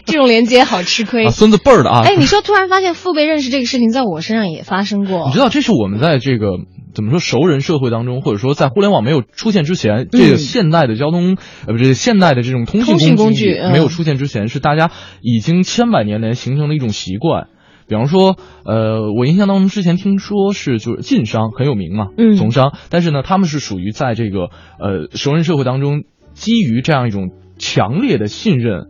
[0.07, 6.47] 这种连接好吃亏，孙子辈儿的啊，哎，你说突然发现父辈认识这个事情，在我身上也发生过，你知道这是我们在这个。
[6.95, 7.18] 怎么说？
[7.18, 11.36] 熟人社会当中，或者说在互联网没有出现之前，这个现代的交通
[11.66, 17.49] 呃，不是现代的这种通信工具没有出现之前，是大家已经千百年来形成的一种习惯。
[17.86, 28.88] 比方说，呃，我印象当中之前听说是就是晋商很有名嘛，嗯，从商，但是呢，他们是属于在这个呃熟人社会当中，基于这样一种强烈的信任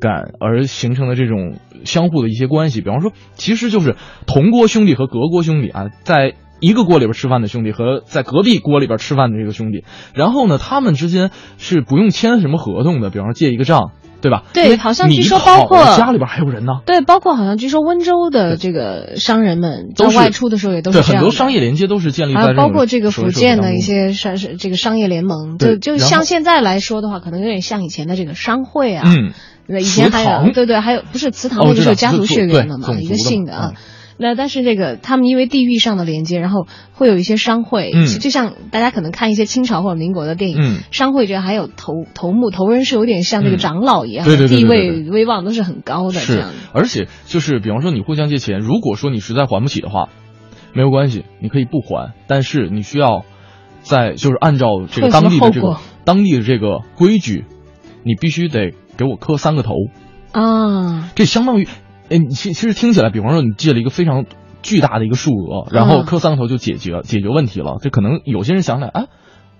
[0.00, 2.80] 感而形成的这种相互的一些关系。
[2.80, 3.96] 比方说，其实就是
[4.26, 6.34] 同锅兄弟和隔锅兄弟啊，在。
[6.60, 9.84] 一个锅里边吃饭的兄弟和在隔壁锅里边吃饭的这个兄弟，
[10.14, 14.44] 然后呢，他们之间是不用签什么合同的，比方说借一个账，对吧？
[14.52, 16.80] 对，好像据说包括家里边还有人呢。
[16.86, 29.04] 对，包括好像据说温州的这个商人们在外出的时候也都是对很多商业连接都是建立在包括这个福建的一些商这个商业联盟，就就像现在来说的话，可能有点像以前的这个商会啊。
[29.06, 29.32] 嗯。
[29.78, 33.72] 以前还有对对，还有不是祠堂那个是有家族血缘的嘛，一个姓的啊。
[34.20, 46.44] 那但是这个他们因为地域上的连接，然后会有一些商会，嗯，就像大家可能看一些清朝或者民国的电影，嗯，商会这还有头头目头人是有点像那个长老一样，对对对，地位威望都是很高的，是。
[46.74, 50.10] 而且就是比方说你互相借钱，如果说你实在还不起的话，
[50.74, 53.24] 没有关系，你可以不还，但是你需要
[53.80, 57.46] 在就是按照这个当地的这个当地的这个规矩，
[58.04, 59.72] 你必须得给我磕三个头。
[60.32, 61.10] 啊。
[61.14, 61.66] 这相当于，
[62.10, 64.26] 哎，你其其实听起来，比方说你借了一个非常
[64.62, 67.76] 巨大的一个数额，然后磕三个头就解决解决问题了。
[67.80, 69.06] 这可能有些人想起来，啊。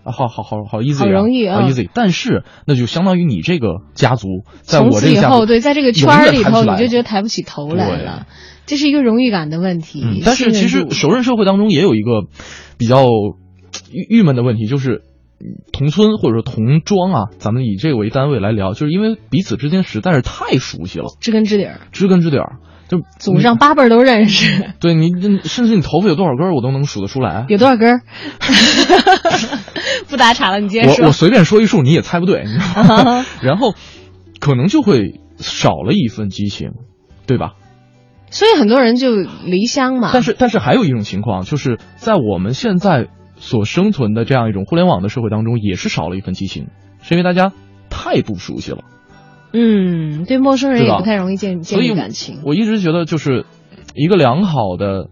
[0.03, 1.87] 啊，好好好好 easy，好容易啊，easy。
[1.93, 4.29] 但是那就相当于你这个家族，
[4.63, 8.27] 在我这以后，对，在这个圈里头，你就觉得抬不起头来了。
[8.65, 10.03] 这是一个荣誉感的问题。
[10.03, 12.23] 嗯，但是其实熟人社会当中也有一个
[12.79, 13.05] 比较
[13.93, 15.03] 郁郁闷的问题，就是
[15.73, 22.57] 同村或者说同庄啊，咱们以这个为单位来聊，就是因为彼此之间实在是太熟悉了，知根知底儿，知根知底儿。
[22.89, 25.11] 就祖上八辈儿都认识， 对你，
[25.45, 27.47] 甚至你头发有多少根，我都能数得出来。
[27.49, 28.01] 有多少根？
[30.11, 31.05] 不打岔了，你接着说。
[31.05, 32.43] 我我随便说一数，你也猜不对。
[33.43, 33.75] 然后，
[34.41, 36.71] 可能就会少了一份激情，
[37.29, 37.53] 对吧？
[38.29, 40.11] 所以很多人就离乡嘛。
[40.13, 43.07] 但是，但是还有一种情况，就是在我们现在
[43.41, 46.69] 所生存的这样一种互联网的社会当中，也是少了一份激情，
[47.03, 47.53] 是因为大家
[47.91, 48.85] 太不熟悉了。
[49.53, 52.43] 嗯，对陌生人也不太容易建建立感情。
[52.45, 53.47] 我一直觉得，就是
[53.95, 55.09] 一个良好的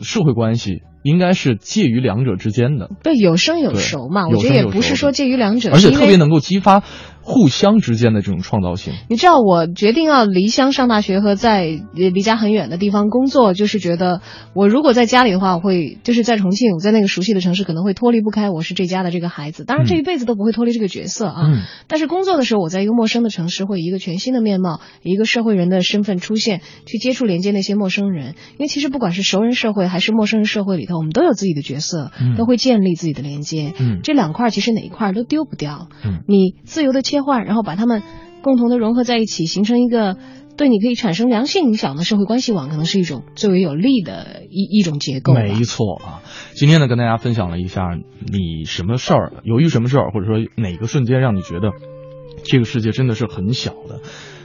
[0.00, 2.88] 社会关系，应该是介于两者之间的。
[3.02, 4.28] 对，有生有熟嘛。
[4.28, 6.84] 我觉得也不是说介于两者，而且特别能够激发。
[7.30, 14.20] 互相之间的这种创造性，你知道我决定要离乡上大学和在离家很远的地方工作，就是觉得
[14.52, 21.52] 我如果在家里的话，我会就是在重庆，我在那个熟悉的城市，可能会脱离不开我是这家的这个孩子，当然这一辈子都不会脱离这个角色啊。
[21.86, 28.34] 但是工作的时候，我在一个陌生的城市，会以一个全新的面貌，一个社会人的身份出现，去接触连接那些陌生人。
[28.58, 33.72] 因为其实不管是熟人社会还是陌生人社会里头，我们都有自己的角色，都会建立自己的连接。
[33.78, 35.86] 嗯，这两块其实哪一块都丢不掉。
[36.04, 37.19] 嗯，你自由的切。
[37.22, 38.02] 换，然后把他们
[38.42, 40.16] 共同的融合在一起，形成一个
[40.56, 45.32] 对你可以产生良性影响的社会关系网，可能是一种最为有利的一一种结构。
[45.32, 46.22] 没错啊，
[46.54, 51.70] 今天呢，跟大家分享了一下你什么事儿，由于什么事儿，或者说哪个瞬间让你觉得
[52.44, 54.00] 这个世界真的是很小的。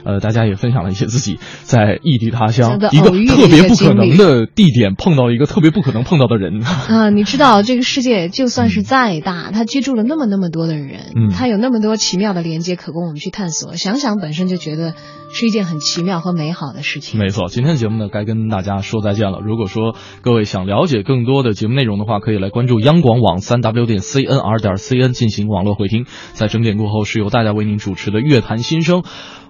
[0.06, 7.10] 呃，大家也分享了一些自己在异地他乡一个特别不可能的地点碰到一个特别不可能碰到的人啊！
[7.10, 13.74] 你知道，这个世界就算是再大，它居住了那么那么多的人，它有那么多奇妙的连接可供我们去探索。
[13.74, 14.94] 想想本身就觉得
[15.32, 17.18] 是一件很奇妙和美好的事情。
[17.18, 19.40] 没错，今天的节目呢，该跟大家说再见了。
[19.42, 26.06] 如果说各位想了解更多的节目内容的话，可以来关注央广网三 w 点 cnr 点 cn 进行网络回听。
[26.32, 29.02] 在整点过后，是由大家为您主持的乐坛新生。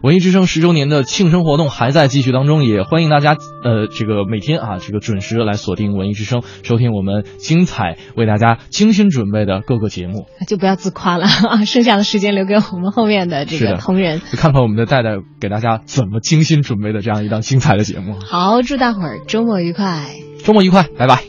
[0.02, 10.26] 文艺之声十周年的庆生活动还在继续当中，也欢迎大家呃这个每天啊这个准时来锁定文艺之声，收听我们精彩为大家精心准备的各个节目。
[10.46, 18.14] 就不要自夸了啊， 剩下的时间留给我们后面的这个同仁，看看我们的戴戴给大家怎么精心准备的这样一档精彩的节目。
[18.20, 20.06] 好，祝大伙儿周末愉快，
[20.44, 21.24] 周末愉快，拜拜。